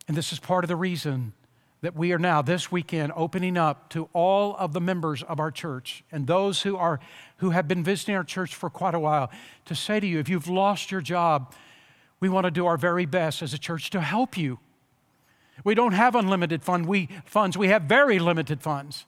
And 0.06 0.16
this 0.16 0.32
is 0.32 0.38
part 0.38 0.62
of 0.62 0.68
the 0.68 0.76
reason 0.76 1.32
that 1.80 1.96
we 1.96 2.12
are 2.12 2.18
now 2.18 2.40
this 2.40 2.70
weekend 2.70 3.12
opening 3.16 3.56
up 3.56 3.90
to 3.90 4.08
all 4.12 4.56
of 4.56 4.72
the 4.72 4.80
members 4.80 5.24
of 5.24 5.40
our 5.40 5.50
church 5.50 6.04
and 6.12 6.26
those 6.26 6.62
who 6.62 6.76
are 6.76 7.00
who 7.38 7.50
have 7.50 7.66
been 7.66 7.82
visiting 7.82 8.14
our 8.14 8.24
church 8.24 8.54
for 8.54 8.70
quite 8.70 8.94
a 8.94 9.00
while 9.00 9.30
to 9.64 9.74
say 9.74 10.00
to 10.00 10.06
you 10.06 10.18
if 10.18 10.28
you've 10.28 10.48
lost 10.48 10.90
your 10.90 11.00
job 11.00 11.54
we 12.18 12.28
want 12.28 12.44
to 12.44 12.50
do 12.50 12.66
our 12.66 12.76
very 12.76 13.06
best 13.06 13.42
as 13.42 13.54
a 13.54 13.58
church 13.58 13.90
to 13.90 14.00
help 14.00 14.36
you 14.36 14.58
we 15.64 15.74
don't 15.74 15.92
have 15.92 16.14
unlimited 16.14 16.62
fund 16.62 16.86
we, 16.86 17.08
funds 17.24 17.56
we 17.56 17.68
have 17.68 17.82
very 17.82 18.18
limited 18.18 18.62
funds 18.62 19.06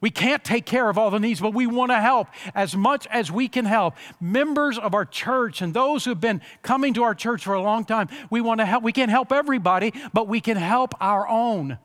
we 0.00 0.10
can't 0.10 0.44
take 0.44 0.64
care 0.64 0.88
of 0.88 0.96
all 0.96 1.10
the 1.10 1.18
needs, 1.18 1.40
but 1.40 1.52
we 1.52 1.66
want 1.66 1.90
to 1.90 1.98
help 1.98 2.28
as 2.54 2.76
much 2.76 3.06
as 3.08 3.32
we 3.32 3.48
can 3.48 3.64
help. 3.64 3.96
Members 4.20 4.78
of 4.78 4.94
our 4.94 5.04
church 5.04 5.60
and 5.60 5.74
those 5.74 6.04
who've 6.04 6.20
been 6.20 6.40
coming 6.62 6.94
to 6.94 7.02
our 7.02 7.16
church 7.16 7.44
for 7.44 7.54
a 7.54 7.62
long 7.62 7.84
time, 7.84 8.08
we 8.30 8.40
want 8.40 8.60
to 8.60 8.66
help. 8.66 8.84
We 8.84 8.92
can't 8.92 9.10
help 9.10 9.32
everybody, 9.32 9.92
but 10.12 10.28
we 10.28 10.40
can 10.40 10.56
help 10.56 10.94
our 11.00 11.26
own. 11.26 11.78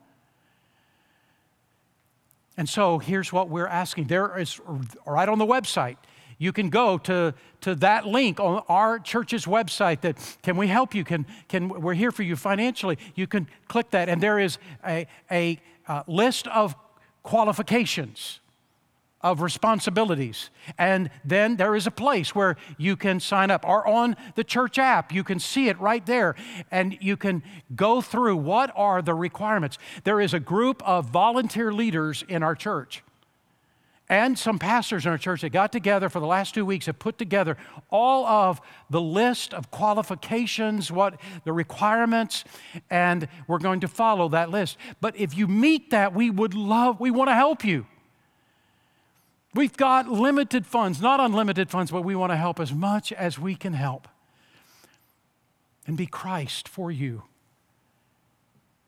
And 2.56 2.70
so 2.70 3.00
here's 3.00 3.34
what 3.34 3.50
we're 3.50 3.68
asking. 3.68 4.06
There 4.06 4.38
is 4.38 4.62
right 5.08 5.28
on 5.28 5.40
the 5.40 5.48
website. 5.48 5.98
You 6.38 6.52
can 6.52 6.70
go 6.70 6.98
to, 7.00 7.34
to 7.62 7.76
that 7.76 8.06
link 8.06 8.40
on 8.40 8.64
our 8.68 9.00
church's 9.00 9.46
website 9.46 10.02
that 10.02 10.18
can 10.42 10.58
we 10.58 10.68
help 10.68 10.94
you? 10.96 11.04
Can, 11.04 11.26
can 11.48 11.70
we're 11.70 11.94
here 11.94 12.12
for 12.12 12.24
you 12.24 12.36
financially? 12.36 12.98
You 13.16 13.28
can 13.28 13.48
click 13.68 13.92
that, 13.92 14.10
and 14.10 14.22
there 14.22 14.40
is 14.40 14.58
a, 14.86 15.08
a, 15.32 15.60
a 15.88 16.04
list 16.08 16.48
of 16.48 16.76
qualifications 17.24 18.40
of 19.22 19.42
responsibilities. 19.42 20.50
And 20.78 21.10
then 21.24 21.56
there 21.56 21.76
is 21.76 21.88
a 21.88 21.92
place 21.92 22.36
where 22.36 22.58
you 22.78 22.98
can 22.98 23.22
sign 23.22 23.50
up, 23.50 23.66
or 23.66 23.88
on 23.88 24.18
the 24.36 24.44
church 24.44 24.78
app, 24.78 25.14
you 25.14 25.24
can 25.24 25.40
see 25.40 25.70
it 25.70 25.80
right 25.80 26.06
there, 26.06 26.36
and 26.70 26.98
you 27.00 27.16
can 27.16 27.42
go 27.74 28.02
through 28.02 28.36
what 28.36 28.72
are 28.76 29.02
the 29.02 29.14
requirements. 29.14 29.78
There 30.04 30.20
is 30.20 30.34
a 30.34 30.42
group 30.42 30.84
of 30.86 31.06
volunteer 31.06 31.72
leaders 31.72 32.24
in 32.28 32.44
our 32.44 32.54
church. 32.54 33.02
And 34.10 34.38
some 34.38 34.60
pastors 34.60 35.06
in 35.06 35.12
our 35.12 35.18
church 35.18 35.42
that 35.42 35.52
got 35.52 35.72
together 35.72 36.10
for 36.10 36.20
the 36.20 36.28
last 36.28 36.54
two 36.54 36.66
weeks 36.66 36.88
have 36.88 37.00
put 37.00 37.18
together 37.18 37.58
all 37.90 38.26
of 38.26 38.60
the 38.90 39.00
list 39.00 39.54
of 39.54 39.72
qualifications, 39.72 40.92
what 40.92 41.20
the 41.46 41.54
requirements, 41.54 42.44
and 42.90 43.28
we're 43.48 43.60
going 43.60 43.80
to 43.80 43.88
follow 43.88 44.28
that 44.30 44.50
list. 44.50 44.78
But 45.00 45.16
if 45.16 45.38
you 45.38 45.48
meet 45.48 45.90
that, 45.92 46.14
we 46.14 46.30
would 46.30 46.54
love, 46.54 47.00
we 47.00 47.12
want 47.12 47.30
to 47.30 47.34
help 47.34 47.64
you. 47.64 47.86
We've 49.54 49.76
got 49.76 50.10
limited 50.10 50.66
funds, 50.66 51.00
not 51.00 51.20
unlimited 51.20 51.70
funds, 51.70 51.90
but 51.92 52.02
we 52.02 52.16
want 52.16 52.32
to 52.32 52.38
help 52.38 52.60
as 52.60 52.74
much 52.74 53.14
as 53.14 53.40
we 53.40 53.56
can 53.56 53.74
help 53.74 54.08
and 55.88 55.96
be 55.96 56.08
Christ 56.08 56.68
for 56.68 56.92
you, 56.92 57.24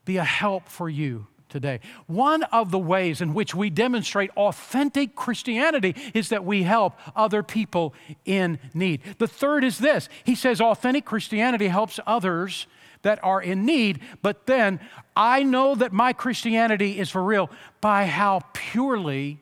be 0.03 0.17
a 0.17 0.23
help 0.23 0.67
for 0.67 0.89
you 0.89 1.27
today. 1.55 1.79
One 2.05 2.43
of 2.43 2.69
the 2.69 2.77
ways 2.77 3.21
in 3.21 3.33
which 3.33 3.55
we 3.55 3.69
demonstrate 3.69 4.29
authentic 4.31 5.15
Christianity 5.15 5.95
is 6.13 6.27
that 6.27 6.43
we 6.43 6.63
help 6.63 6.99
other 7.15 7.43
people 7.43 7.93
in 8.25 8.59
need. 8.73 8.99
The 9.19 9.27
third 9.27 9.63
is 9.63 9.77
this 9.77 10.09
He 10.25 10.35
says 10.35 10.59
authentic 10.59 11.05
Christianity 11.05 11.69
helps 11.69 11.97
others 12.05 12.67
that 13.03 13.23
are 13.23 13.41
in 13.41 13.65
need, 13.65 14.01
but 14.21 14.47
then 14.47 14.81
I 15.15 15.43
know 15.43 15.75
that 15.75 15.93
my 15.93 16.11
Christianity 16.11 16.99
is 16.99 17.09
for 17.09 17.23
real 17.23 17.49
by 17.79 18.05
how 18.05 18.41
purely 18.51 19.39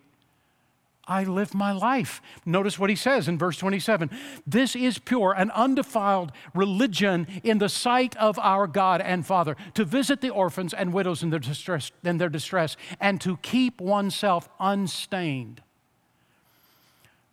I 1.05 1.25
live 1.25 1.53
my 1.53 1.73
life. 1.73 2.21
Notice 2.45 2.79
what 2.79 2.89
he 2.89 2.95
says 2.95 3.27
in 3.27 3.37
verse 3.37 3.57
27 3.57 4.09
This 4.47 4.75
is 4.75 4.99
pure 4.99 5.33
and 5.37 5.51
undefiled 5.51 6.31
religion 6.53 7.27
in 7.43 7.57
the 7.57 7.69
sight 7.69 8.15
of 8.17 8.39
our 8.39 8.67
God 8.67 9.01
and 9.01 9.25
Father, 9.25 9.57
to 9.73 9.83
visit 9.83 10.21
the 10.21 10.29
orphans 10.29 10.73
and 10.73 10.93
widows 10.93 11.21
in 11.21 11.29
their 11.29 11.39
distress, 11.39 11.91
in 12.03 12.17
their 12.17 12.29
distress 12.29 12.77
and 12.99 13.19
to 13.21 13.37
keep 13.37 13.81
oneself 13.81 14.47
unstained 14.59 15.61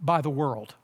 by 0.00 0.20
the 0.20 0.30
world. 0.30 0.74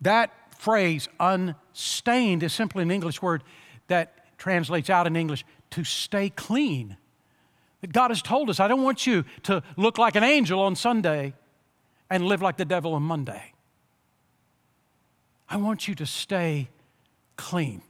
That 0.00 0.32
phrase, 0.58 1.08
unstained, 1.20 2.42
is 2.42 2.52
simply 2.52 2.82
an 2.82 2.90
English 2.90 3.22
word 3.22 3.44
that 3.86 4.36
translates 4.36 4.90
out 4.90 5.06
in 5.06 5.14
English 5.14 5.44
to 5.70 5.84
stay 5.84 6.30
clean 6.30 6.96
God 7.92 8.10
has 8.10 8.22
told 8.22 8.50
us, 8.50 8.60
I 8.60 8.68
don't 8.68 8.82
want 8.82 9.06
you 9.06 9.24
to 9.44 9.62
look 9.76 9.98
like 9.98 10.16
an 10.16 10.24
angel 10.24 10.60
on 10.60 10.76
Sunday 10.76 11.34
and 12.10 12.26
live 12.26 12.42
like 12.42 12.56
the 12.56 12.64
devil 12.64 12.94
on 12.94 13.02
Monday. 13.02 13.52
I 15.48 15.56
want 15.56 15.88
you 15.88 15.94
to 15.96 16.06
stay 16.06 16.68
clean. 17.36 17.82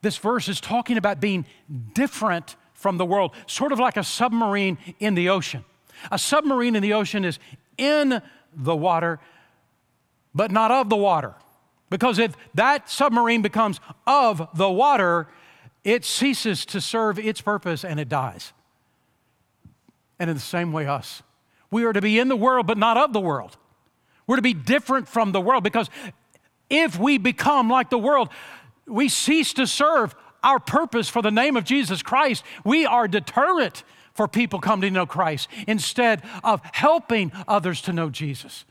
This 0.00 0.16
verse 0.16 0.48
is 0.48 0.60
talking 0.60 0.96
about 0.96 1.20
being 1.20 1.46
different 1.94 2.56
from 2.74 2.98
the 2.98 3.06
world, 3.06 3.34
sort 3.46 3.72
of 3.72 3.78
like 3.78 3.96
a 3.96 4.04
submarine 4.04 4.78
in 4.98 5.14
the 5.14 5.28
ocean. 5.28 5.64
A 6.10 6.18
submarine 6.18 6.74
in 6.74 6.82
the 6.82 6.94
ocean 6.94 7.24
is 7.24 7.38
in 7.78 8.20
the 8.54 8.74
water, 8.74 9.20
but 10.34 10.50
not 10.50 10.70
of 10.70 10.88
the 10.88 10.96
water. 10.96 11.34
Because 11.90 12.18
if 12.18 12.34
that 12.54 12.90
submarine 12.90 13.42
becomes 13.42 13.78
of 14.06 14.48
the 14.54 14.70
water, 14.70 15.28
it 15.84 16.04
ceases 16.04 16.64
to 16.66 16.80
serve 16.80 17.18
its 17.18 17.40
purpose 17.40 17.84
and 17.84 18.00
it 18.00 18.08
dies 18.08 18.52
and 20.22 20.30
in 20.30 20.36
the 20.36 20.40
same 20.40 20.70
way, 20.72 20.86
us. 20.86 21.20
We 21.72 21.84
are 21.84 21.92
to 21.92 22.00
be 22.00 22.20
in 22.20 22.28
the 22.28 22.36
world, 22.36 22.68
but 22.68 22.78
not 22.78 22.96
of 22.96 23.12
the 23.12 23.20
world. 23.20 23.56
We're 24.28 24.36
to 24.36 24.42
be 24.42 24.54
different 24.54 25.08
from 25.08 25.32
the 25.32 25.40
world 25.40 25.64
because 25.64 25.90
if 26.70 26.96
we 26.96 27.18
become 27.18 27.68
like 27.68 27.90
the 27.90 27.98
world, 27.98 28.28
we 28.86 29.08
cease 29.08 29.52
to 29.54 29.66
serve 29.66 30.14
our 30.44 30.60
purpose 30.60 31.08
for 31.08 31.22
the 31.22 31.32
name 31.32 31.56
of 31.56 31.64
Jesus 31.64 32.04
Christ. 32.04 32.44
We 32.64 32.86
are 32.86 33.08
deterrent 33.08 33.82
for 34.14 34.28
people 34.28 34.60
coming 34.60 34.82
to 34.82 34.90
know 34.90 35.06
Christ 35.06 35.48
instead 35.66 36.22
of 36.44 36.60
helping 36.72 37.32
others 37.48 37.80
to 37.82 37.92
know 37.92 38.08
Jesus. 38.08 38.64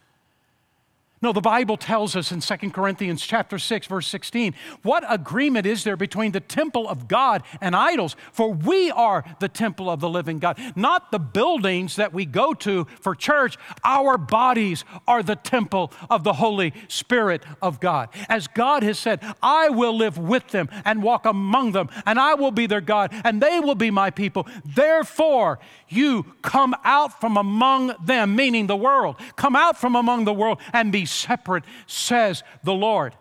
No, 1.24 1.32
the 1.32 1.40
Bible 1.40 1.78
tells 1.78 2.16
us 2.16 2.32
in 2.32 2.40
2 2.40 2.72
Corinthians 2.72 3.22
chapter 3.22 3.60
6 3.60 3.86
verse 3.86 4.08
16, 4.08 4.56
what 4.82 5.04
agreement 5.08 5.68
is 5.68 5.84
there 5.84 5.96
between 5.96 6.32
the 6.32 6.40
temple 6.40 6.90
of 6.90 7.08
God 7.08 7.44
and 7.62 7.76
idols? 7.76 8.16
For 8.32 8.52
we 8.52 8.90
are 8.90 9.24
the 9.40 9.48
temple 9.48 9.88
of 9.88 10.00
the 10.00 10.10
living 10.10 10.40
God, 10.40 10.60
not 10.76 11.12
the 11.12 11.20
buildings 11.20 11.96
that 11.98 12.12
we 12.12 12.26
go 12.26 12.56
to 12.56 12.88
for 13.02 13.14
church. 13.14 13.58
Our 13.84 14.18
bodies 14.18 14.84
are 15.08 15.22
the 15.22 15.36
temple 15.36 15.94
of 16.10 16.24
the 16.24 16.34
Holy 16.34 16.74
Spirit 16.88 17.44
of 17.62 17.80
God. 17.80 18.10
As 18.28 18.48
God 18.48 18.82
has 18.82 18.98
said, 18.98 19.24
I 19.44 19.70
will 19.70 19.96
live 19.96 20.18
with 20.18 20.48
them 20.48 20.70
and 20.86 21.04
walk 21.04 21.28
among 21.28 21.74
them, 21.74 21.90
and 22.08 22.20
I 22.20 22.34
will 22.34 22.52
be 22.52 22.66
their 22.66 22.82
God, 22.82 23.14
and 23.24 23.40
they 23.40 23.60
will 23.60 23.76
be 23.76 23.92
my 23.92 24.10
people. 24.10 24.48
Therefore, 24.66 25.60
you 25.88 26.34
come 26.42 26.74
out 26.84 27.20
from 27.22 27.38
among 27.38 27.94
them, 28.04 28.36
meaning 28.36 28.66
the 28.66 28.76
world. 28.76 29.18
Come 29.36 29.56
out 29.56 29.78
from 29.78 29.96
among 29.96 30.26
the 30.26 30.34
world 30.34 30.60
and 30.74 30.92
be 30.92 31.06
separate, 31.12 31.64
says 31.88 32.44
the 32.64 32.74
Lord. 32.74 33.16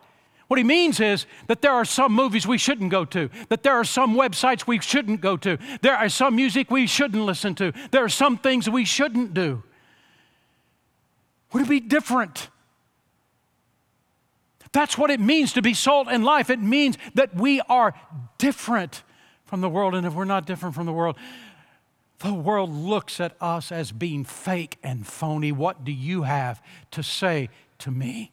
What 0.47 0.57
he 0.57 0.63
means 0.63 0.99
is 0.99 1.25
that 1.47 1.61
there 1.61 1.71
are 1.71 1.85
some 1.85 2.11
movies 2.11 2.45
we 2.45 2.57
shouldn't 2.57 2.91
go 2.91 3.05
to, 3.05 3.29
that 3.49 3.63
there 3.63 3.73
are 3.73 3.85
some 3.85 4.15
websites 4.15 4.67
we 4.67 4.79
shouldn't 4.79 5.21
go 5.21 5.37
to, 5.37 5.57
there 5.81 5.95
are 5.95 6.09
some 6.09 6.35
music 6.35 6.69
we 6.69 6.87
shouldn't 6.87 7.23
listen 7.23 7.55
to, 7.55 7.71
there 7.91 8.03
are 8.03 8.09
some 8.09 8.37
things 8.37 8.69
we 8.69 8.83
shouldn't 8.83 9.33
do. 9.33 9.63
Would 11.53 11.63
it 11.63 11.69
be 11.69 11.79
different? 11.79 12.49
That's 14.71 14.97
what 14.97 15.11
it 15.11 15.19
means 15.19 15.53
to 15.53 15.61
be 15.61 15.73
salt 15.73 16.07
and 16.09 16.23
life. 16.23 16.49
It 16.49 16.61
means 16.61 16.97
that 17.15 17.35
we 17.35 17.61
are 17.61 17.93
different 18.37 19.03
from 19.45 19.61
the 19.61 19.69
world. 19.69 19.95
And 19.95 20.07
if 20.07 20.13
we're 20.13 20.23
not 20.25 20.45
different 20.45 20.75
from 20.75 20.85
the 20.85 20.93
world, 20.93 21.17
the 22.21 22.33
world 22.33 22.71
looks 22.71 23.19
at 23.19 23.35
us 23.41 23.71
as 23.71 23.91
being 23.91 24.23
fake 24.23 24.77
and 24.83 25.05
phony. 25.05 25.51
What 25.51 25.83
do 25.83 25.91
you 25.91 26.23
have 26.23 26.61
to 26.91 27.03
say 27.03 27.49
to 27.81 27.91
me. 27.91 28.31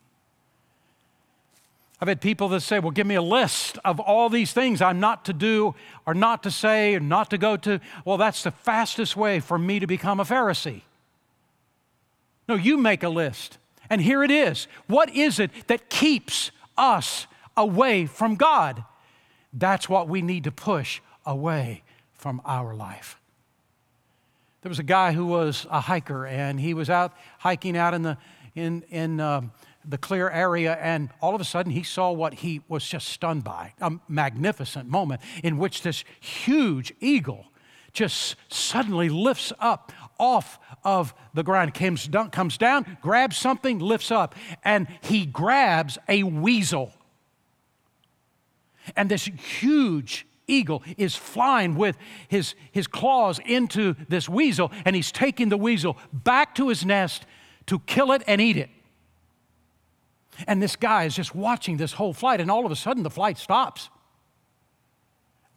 I've 2.01 2.09
had 2.09 2.21
people 2.21 2.49
that 2.51 2.61
say, 2.61 2.79
Well, 2.79 2.93
give 2.93 3.07
me 3.07 3.17
a 3.17 3.23
list 3.23 3.77
of 3.85 3.99
all 3.99 4.29
these 4.29 4.53
things 4.53 4.81
I'm 4.81 5.01
not 5.01 5.25
to 5.25 5.33
do 5.33 5.75
or 6.07 6.15
not 6.15 6.45
to 6.45 6.51
say 6.51 6.95
or 6.95 7.01
not 7.01 7.31
to 7.31 7.39
go 7.39 7.57
to. 7.57 7.81
Well, 8.05 8.17
that's 8.17 8.45
the 8.45 8.53
fastest 8.53 9.17
way 9.17 9.41
for 9.41 9.59
me 9.59 9.81
to 9.81 9.87
become 9.87 10.21
a 10.21 10.25
Pharisee. 10.25 10.83
No, 12.49 12.55
you 12.55 12.77
make 12.77 13.03
a 13.03 13.09
list. 13.09 13.59
And 13.91 14.01
here 14.01 14.23
it 14.23 14.31
is. 14.31 14.69
What 14.87 15.15
is 15.15 15.41
it 15.41 15.51
that 15.67 15.91
keeps 15.91 16.51
us 16.77 17.27
away 17.57 18.07
from 18.07 18.37
God? 18.37 18.85
That's 19.53 19.89
what 19.89 20.09
we 20.09 20.23
need 20.23 20.45
to 20.45 20.53
push 20.53 21.01
away 21.27 21.83
from 22.13 22.41
our 22.45 22.75
life. 22.75 23.19
There 24.63 24.69
was 24.71 24.79
a 24.79 24.85
guy 24.85 25.13
who 25.13 25.27
was 25.27 25.67
a 25.71 25.81
hiker, 25.81 26.27
and 26.27 26.59
he 26.59 26.75
was 26.75 26.91
out 26.91 27.13
hiking 27.39 27.77
out 27.77 27.95
in 27.95 28.03
the 28.03 28.19
in 28.55 28.83
in 28.91 29.21
um, 29.21 29.53
the 29.85 29.99
clear 29.99 30.29
area, 30.29 30.75
and 30.75 31.11
all 31.21 31.35
of 31.35 31.41
a 31.41 31.45
sudden 31.45 31.73
he 31.73 31.83
saw 31.83 32.11
what 32.11 32.35
he 32.35 32.61
was 32.69 32.87
just 32.87 33.09
stunned 33.09 33.45
by 33.45 33.73
a 33.81 33.93
magnificent 34.09 34.89
moment 34.89 35.21
in 35.43 35.59
which 35.59 35.83
this 35.83 36.05
huge 36.21 36.93
eagle 37.01 37.47
just 37.93 38.37
suddenly 38.49 39.09
lifts 39.09 39.53
up 39.61 39.93
off 40.19 40.59
of 40.85 41.15
the 41.35 41.43
ground, 41.43 41.75
comes 41.75 42.09
comes 42.33 42.59
down, 42.59 42.99
grabs 43.01 43.37
something, 43.37 43.79
lifts 43.79 44.11
up, 44.11 44.35
and 44.65 44.89
he 45.01 45.25
grabs 45.25 45.99
a 46.09 46.23
weasel. 46.23 46.93
And 48.97 49.11
this 49.11 49.25
huge 49.25 50.27
eagle 50.49 50.83
is 50.97 51.15
flying 51.15 51.77
with 51.77 51.97
his, 52.27 52.55
his 52.73 52.87
claws 52.87 53.39
into 53.45 53.95
this 54.09 54.29
weasel, 54.29 54.73
and 54.85 54.97
he's 54.97 55.13
taking 55.13 55.51
the 55.51 55.57
weasel 55.57 55.97
back 56.13 56.55
to 56.57 56.69
his 56.69 56.85
nest 56.85 57.25
to 57.67 57.79
kill 57.81 58.11
it 58.13 58.23
and 58.27 58.41
eat 58.41 58.57
it. 58.57 58.71
And 60.47 60.63
this 60.63 60.77
guy 60.77 61.05
is 61.05 61.15
just 61.15 61.35
watching 61.35 61.77
this 61.77 61.93
whole 61.93 62.13
flight, 62.13 62.41
and 62.41 62.51
all 62.51 62.65
of 62.65 62.73
a 62.73 62.77
sudden 62.77 63.03
the 63.03 63.11
flight 63.11 63.39
stops. 63.39 63.91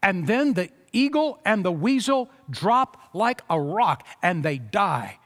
And 0.03 0.27
then 0.27 0.53
the 0.53 0.69
eagle 0.91 1.39
and 1.45 1.63
the 1.63 1.71
weasel 1.71 2.29
drop 2.49 2.97
like 3.13 3.41
a 3.49 3.59
rock 3.59 4.05
and 4.21 4.43
they 4.43 4.57
die 4.57 5.19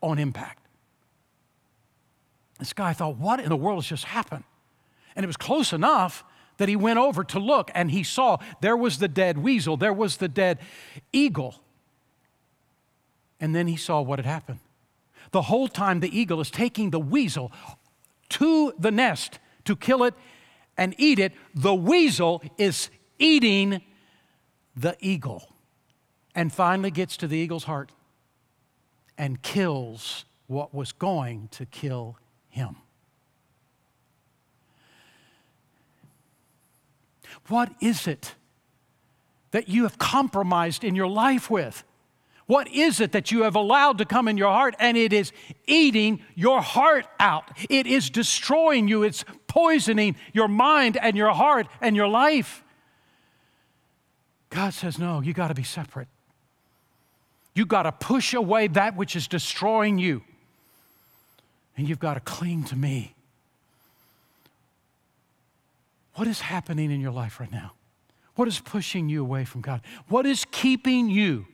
on 0.00 0.18
impact. 0.18 0.66
This 2.58 2.72
guy 2.72 2.92
thought, 2.92 3.16
what 3.16 3.40
in 3.40 3.48
the 3.48 3.56
world 3.56 3.78
has 3.78 3.88
just 3.88 4.04
happened? 4.04 4.44
And 5.16 5.24
it 5.24 5.26
was 5.26 5.36
close 5.36 5.72
enough 5.72 6.24
that 6.58 6.68
he 6.68 6.76
went 6.76 6.98
over 6.98 7.24
to 7.24 7.38
look 7.38 7.70
and 7.74 7.90
he 7.90 8.02
saw 8.02 8.38
there 8.60 8.76
was 8.76 8.98
the 8.98 9.08
dead 9.08 9.38
weasel, 9.38 9.76
there 9.76 9.92
was 9.92 10.18
the 10.18 10.28
dead 10.28 10.58
eagle. 11.12 11.56
And 13.40 13.54
then 13.54 13.68
he 13.68 13.76
saw 13.76 14.00
what 14.00 14.18
had 14.18 14.26
happened. 14.26 14.60
The 15.30 15.42
whole 15.42 15.68
time, 15.68 16.00
the 16.00 16.18
eagle 16.18 16.40
is 16.40 16.50
taking 16.50 16.90
the 16.90 17.00
weasel 17.00 17.52
to 18.30 18.72
the 18.78 18.90
nest 18.90 19.38
to 19.64 19.76
kill 19.76 20.04
it 20.04 20.14
and 20.76 20.94
eat 20.98 21.18
it. 21.18 21.32
The 21.54 21.74
weasel 21.74 22.42
is 22.56 22.90
eating 23.18 23.82
the 24.76 24.96
eagle 25.00 25.52
and 26.34 26.52
finally 26.52 26.90
gets 26.90 27.16
to 27.18 27.26
the 27.26 27.36
eagle's 27.36 27.64
heart 27.64 27.92
and 29.16 29.42
kills 29.42 30.24
what 30.46 30.74
was 30.74 30.92
going 30.92 31.48
to 31.52 31.66
kill 31.66 32.16
him. 32.48 32.76
What 37.48 37.72
is 37.80 38.06
it 38.06 38.34
that 39.50 39.68
you 39.68 39.84
have 39.84 39.98
compromised 39.98 40.84
in 40.84 40.94
your 40.94 41.08
life 41.08 41.50
with? 41.50 41.84
What 42.46 42.68
is 42.68 43.00
it 43.00 43.12
that 43.12 43.30
you 43.30 43.42
have 43.42 43.54
allowed 43.54 43.98
to 43.98 44.06
come 44.06 44.26
in 44.26 44.38
your 44.38 44.50
heart 44.50 44.74
and 44.78 44.96
it 44.96 45.12
is 45.12 45.32
eating 45.66 46.22
your 46.34 46.62
heart 46.62 47.06
out? 47.20 47.44
It 47.68 47.86
is 47.86 48.08
destroying 48.08 48.88
you, 48.88 49.02
it's 49.02 49.24
poisoning 49.46 50.16
your 50.32 50.48
mind 50.48 50.96
and 51.00 51.16
your 51.16 51.30
heart 51.30 51.66
and 51.82 51.94
your 51.94 52.08
life. 52.08 52.64
God 54.50 54.72
says, 54.72 54.98
No, 54.98 55.20
you 55.20 55.34
got 55.34 55.48
to 55.48 55.54
be 55.54 55.62
separate. 55.62 56.08
You 57.54 57.66
got 57.66 57.82
to 57.82 57.92
push 57.92 58.34
away 58.34 58.68
that 58.68 58.96
which 58.96 59.14
is 59.16 59.28
destroying 59.28 59.98
you, 59.98 60.22
and 61.76 61.88
you've 61.88 61.98
got 61.98 62.14
to 62.14 62.20
cling 62.20 62.64
to 62.64 62.76
me. 62.76 63.14
What 66.18 66.26
is 66.26 66.40
happening 66.40 66.90
in 66.90 67.00
your 67.00 67.12
life 67.12 67.38
right 67.38 67.52
now? 67.52 67.74
What 68.34 68.48
is 68.48 68.58
pushing 68.58 69.08
you 69.08 69.22
away 69.22 69.44
from 69.44 69.60
God? 69.60 69.82
What 70.08 70.26
is 70.26 70.44
keeping 70.50 71.08
you 71.08 71.46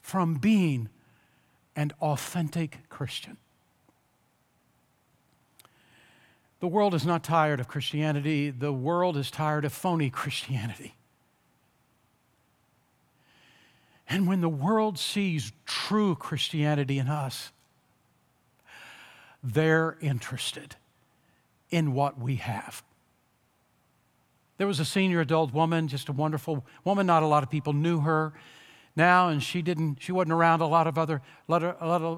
from 0.00 0.34
being 0.34 0.88
an 1.76 1.92
authentic 2.00 2.80
Christian? 2.88 3.36
The 6.58 6.66
world 6.66 6.94
is 6.94 7.06
not 7.06 7.22
tired 7.22 7.60
of 7.60 7.68
Christianity. 7.68 8.50
The 8.50 8.72
world 8.72 9.16
is 9.16 9.30
tired 9.30 9.64
of 9.64 9.72
phony 9.72 10.10
Christianity. 10.10 10.96
And 14.08 14.26
when 14.26 14.40
the 14.40 14.48
world 14.48 14.98
sees 14.98 15.52
true 15.64 16.16
Christianity 16.16 16.98
in 16.98 17.06
us, 17.06 17.52
they're 19.44 19.96
interested 20.00 20.74
in 21.70 21.92
what 21.92 22.18
we 22.18 22.34
have. 22.36 22.82
There 24.58 24.66
was 24.66 24.80
a 24.80 24.84
senior 24.84 25.20
adult 25.20 25.52
woman, 25.52 25.88
just 25.88 26.08
a 26.08 26.12
wonderful 26.12 26.64
woman. 26.84 27.06
Not 27.06 27.22
a 27.22 27.26
lot 27.26 27.42
of 27.42 27.50
people 27.50 27.72
knew 27.72 28.00
her 28.00 28.32
now, 28.96 29.28
and 29.28 29.42
she 29.42 29.60
didn't. 29.60 29.98
She 30.00 30.12
wasn't 30.12 30.32
around 30.32 30.62
a 30.62 30.66
lot 30.66 30.86
of 30.86 30.96
other, 30.96 31.20
a 31.48 31.52
lot 31.52 31.62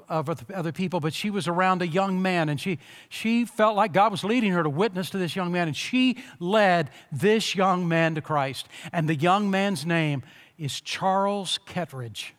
of, 0.09 0.47
other 0.55 0.71
people, 0.73 1.01
but 1.01 1.13
she 1.13 1.31
was 1.31 1.49
around 1.49 1.83
a 1.83 1.87
young 1.89 2.23
man, 2.23 2.49
and 2.49 2.61
she 2.61 2.79
she 3.09 3.45
felt 3.45 3.75
like 3.75 3.93
God 3.93 4.13
was 4.13 4.23
leading 4.23 4.53
her 4.53 4.63
to 4.63 4.71
witness 4.71 5.11
to 5.11 5.19
this 5.19 5.35
young 5.35 5.51
man, 5.51 5.67
and 5.67 5.77
she 5.77 6.19
led 6.39 6.91
this 7.11 7.57
young 7.57 7.89
man 7.89 8.15
to 8.15 8.21
Christ. 8.21 8.69
And 8.93 9.09
the 9.09 9.17
young 9.17 9.51
man's 9.51 9.85
name 9.85 10.23
is 10.57 10.81
Charles 10.81 11.59
Kettridge. 11.67 12.31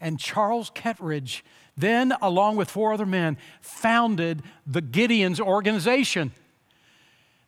And 0.00 0.18
Charles 0.18 0.70
Kettridge 0.70 1.42
then, 1.76 2.14
along 2.20 2.56
with 2.56 2.70
four 2.70 2.92
other 2.92 3.06
men, 3.06 3.38
founded 3.60 4.42
the 4.66 4.80
Gideon's 4.80 5.40
organization 5.40 6.32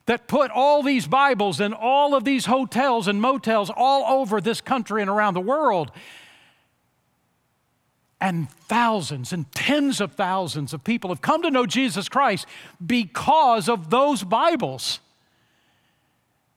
that 0.06 0.28
put 0.28 0.50
all 0.50 0.82
these 0.82 1.06
Bibles 1.06 1.60
in 1.60 1.72
all 1.72 2.14
of 2.14 2.24
these 2.24 2.46
hotels 2.46 3.08
and 3.08 3.20
motels 3.20 3.70
all 3.74 4.20
over 4.20 4.40
this 4.40 4.60
country 4.60 5.00
and 5.00 5.10
around 5.10 5.34
the 5.34 5.40
world. 5.40 5.90
And 8.20 8.50
thousands 8.50 9.32
and 9.32 9.50
tens 9.52 10.00
of 10.00 10.12
thousands 10.12 10.72
of 10.72 10.84
people 10.84 11.10
have 11.10 11.20
come 11.20 11.42
to 11.42 11.50
know 11.50 11.66
Jesus 11.66 12.08
Christ 12.08 12.46
because 12.84 13.68
of 13.68 13.90
those 13.90 14.22
Bibles. 14.22 15.00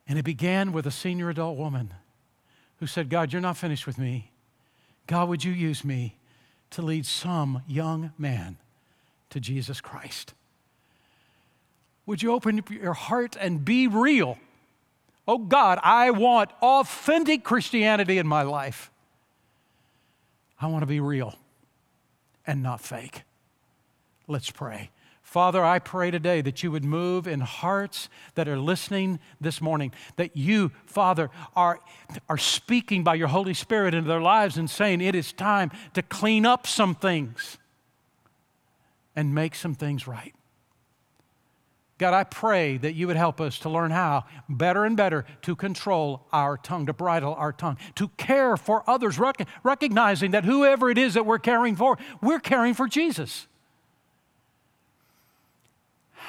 And 0.08 0.18
it 0.18 0.24
began 0.24 0.72
with 0.72 0.86
a 0.86 0.92
senior 0.92 1.30
adult 1.30 1.58
woman 1.58 1.94
who 2.80 2.88
said, 2.88 3.10
God, 3.10 3.34
you're 3.34 3.42
not 3.42 3.58
finished 3.58 3.86
with 3.88 3.98
me. 3.98 4.32
God, 5.08 5.30
would 5.30 5.44
you 5.44 5.52
use 5.52 5.84
me 5.84 6.16
to 6.72 6.82
lead 6.82 7.06
some 7.06 7.64
young 7.68 8.12
man 8.18 8.58
to 9.30 9.40
Jesus 9.40 9.82
Christ? 9.82 10.34
Would 12.08 12.24
you 12.24 12.32
open 12.32 12.58
up 12.58 12.72
your 12.72 12.94
heart 12.94 13.38
and 13.40 13.64
be 13.64 13.88
real? 13.88 14.40
Oh 15.28 15.38
God, 15.38 15.78
I 15.84 16.10
want 16.12 16.50
authentic 16.62 17.44
Christianity 17.44 18.18
in 18.18 18.26
my 18.26 18.44
life. 18.44 18.90
I 20.60 20.68
want 20.68 20.82
to 20.82 20.88
be 20.88 21.02
real 21.02 21.36
and 22.48 22.64
not 22.64 22.82
fake. 22.82 23.24
Let's 24.26 24.50
pray. 24.50 24.90
Father, 25.22 25.64
I 25.64 25.80
pray 25.80 26.10
today 26.10 26.40
that 26.40 26.64
you 26.64 26.72
would 26.72 26.86
move 26.86 27.28
in 27.28 27.42
hearts 27.42 28.08
that 28.36 28.48
are 28.48 28.58
listening 28.58 29.20
this 29.42 29.60
morning, 29.60 29.92
that 30.16 30.38
you, 30.38 30.72
Father, 30.86 31.30
are, 31.54 31.82
are 32.30 32.38
speaking 32.38 33.04
by 33.04 33.16
your 33.16 33.28
Holy 33.28 33.54
Spirit 33.54 33.94
into 33.94 34.08
their 34.08 34.22
lives 34.22 34.58
and 34.58 34.70
saying 34.70 35.02
it 35.02 35.14
is 35.14 35.34
time 35.34 35.70
to 35.94 36.02
clean 36.02 36.46
up 36.46 36.66
some 36.66 36.96
things 36.96 37.58
and 39.18 39.36
make 39.36 39.54
some 39.54 39.76
things 39.76 40.08
right. 40.08 40.34
God, 41.98 42.14
I 42.14 42.24
pray 42.26 42.78
that 42.78 42.94
you 42.94 43.08
would 43.08 43.18
help 43.18 43.42
us 43.42 43.58
to 43.60 43.70
learn 43.70 43.90
how 43.90 44.26
better 44.48 44.86
and 44.86 44.96
better 44.96 45.26
to 45.42 45.56
control 45.56 46.28
our 46.32 46.56
tongue, 46.56 46.86
to 46.86 46.94
bridle 46.94 47.34
our 47.34 47.52
tongue, 47.52 47.78
to 47.96 48.10
care 48.10 48.56
for 48.56 48.88
others, 48.88 49.18
rec- 49.18 49.48
recognizing 49.64 50.30
that 50.32 50.46
whoever 50.46 50.92
it 50.92 51.00
is 51.00 51.16
that 51.16 51.26
we're 51.26 51.40
caring 51.40 51.76
for, 51.76 51.98
we're 52.22 52.40
caring 52.40 52.76
for 52.76 52.88
Jesus. 52.88 53.48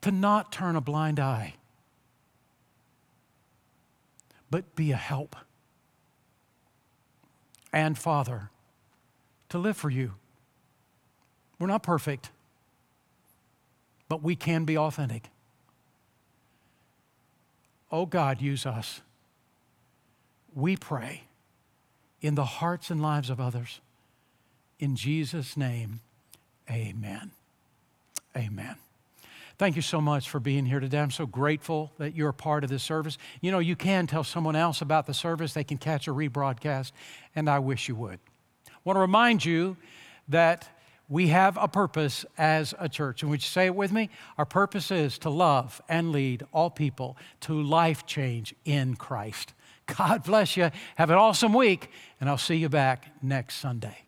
to 0.00 0.10
not 0.10 0.50
turn 0.50 0.74
a 0.74 0.80
blind 0.80 1.20
eye, 1.20 1.54
but 4.50 4.74
be 4.74 4.90
a 4.90 4.96
help. 4.96 5.36
And 7.72 7.96
Father, 7.96 8.50
to 9.50 9.58
live 9.58 9.76
for 9.76 9.90
you. 9.90 10.14
We're 11.60 11.68
not 11.68 11.84
perfect, 11.84 12.30
but 14.10 14.24
we 14.24 14.34
can 14.34 14.64
be 14.64 14.76
authentic. 14.76 15.30
Oh 17.92 18.06
God, 18.06 18.42
use 18.42 18.66
us. 18.66 19.02
We 20.52 20.76
pray 20.76 21.22
in 22.20 22.34
the 22.34 22.44
hearts 22.44 22.90
and 22.90 23.00
lives 23.00 23.30
of 23.30 23.40
others. 23.40 23.80
In 24.80 24.96
Jesus' 24.96 25.56
name, 25.56 26.00
amen. 26.68 27.30
Amen. 28.36 28.74
Thank 29.58 29.76
you 29.76 29.82
so 29.82 30.00
much 30.00 30.28
for 30.28 30.40
being 30.40 30.66
here 30.66 30.80
today. 30.80 30.98
I'm 30.98 31.12
so 31.12 31.26
grateful 31.26 31.92
that 31.98 32.16
you're 32.16 32.30
a 32.30 32.34
part 32.34 32.64
of 32.64 32.70
this 32.70 32.82
service. 32.82 33.16
You 33.40 33.52
know, 33.52 33.60
you 33.60 33.76
can 33.76 34.08
tell 34.08 34.24
someone 34.24 34.56
else 34.56 34.82
about 34.82 35.06
the 35.06 35.14
service, 35.14 35.54
they 35.54 35.62
can 35.62 35.78
catch 35.78 36.08
a 36.08 36.10
rebroadcast, 36.10 36.90
and 37.36 37.48
I 37.48 37.60
wish 37.60 37.88
you 37.88 37.94
would. 37.94 38.18
I 38.66 38.72
want 38.82 38.96
to 38.96 39.00
remind 39.00 39.44
you 39.44 39.76
that 40.28 40.68
we 41.10 41.26
have 41.28 41.58
a 41.60 41.68
purpose 41.68 42.24
as 42.38 42.72
a 42.78 42.88
church. 42.88 43.22
And 43.22 43.30
would 43.30 43.42
you 43.42 43.48
say 43.48 43.66
it 43.66 43.74
with 43.74 43.92
me? 43.92 44.08
Our 44.38 44.46
purpose 44.46 44.90
is 44.90 45.18
to 45.18 45.28
love 45.28 45.82
and 45.88 46.12
lead 46.12 46.44
all 46.52 46.70
people 46.70 47.18
to 47.40 47.60
life 47.60 48.06
change 48.06 48.54
in 48.64 48.94
Christ. 48.94 49.52
God 49.86 50.22
bless 50.22 50.56
you. 50.56 50.70
Have 50.94 51.10
an 51.10 51.16
awesome 51.16 51.52
week, 51.52 51.90
and 52.20 52.30
I'll 52.30 52.38
see 52.38 52.54
you 52.54 52.68
back 52.68 53.08
next 53.22 53.56
Sunday. 53.56 53.98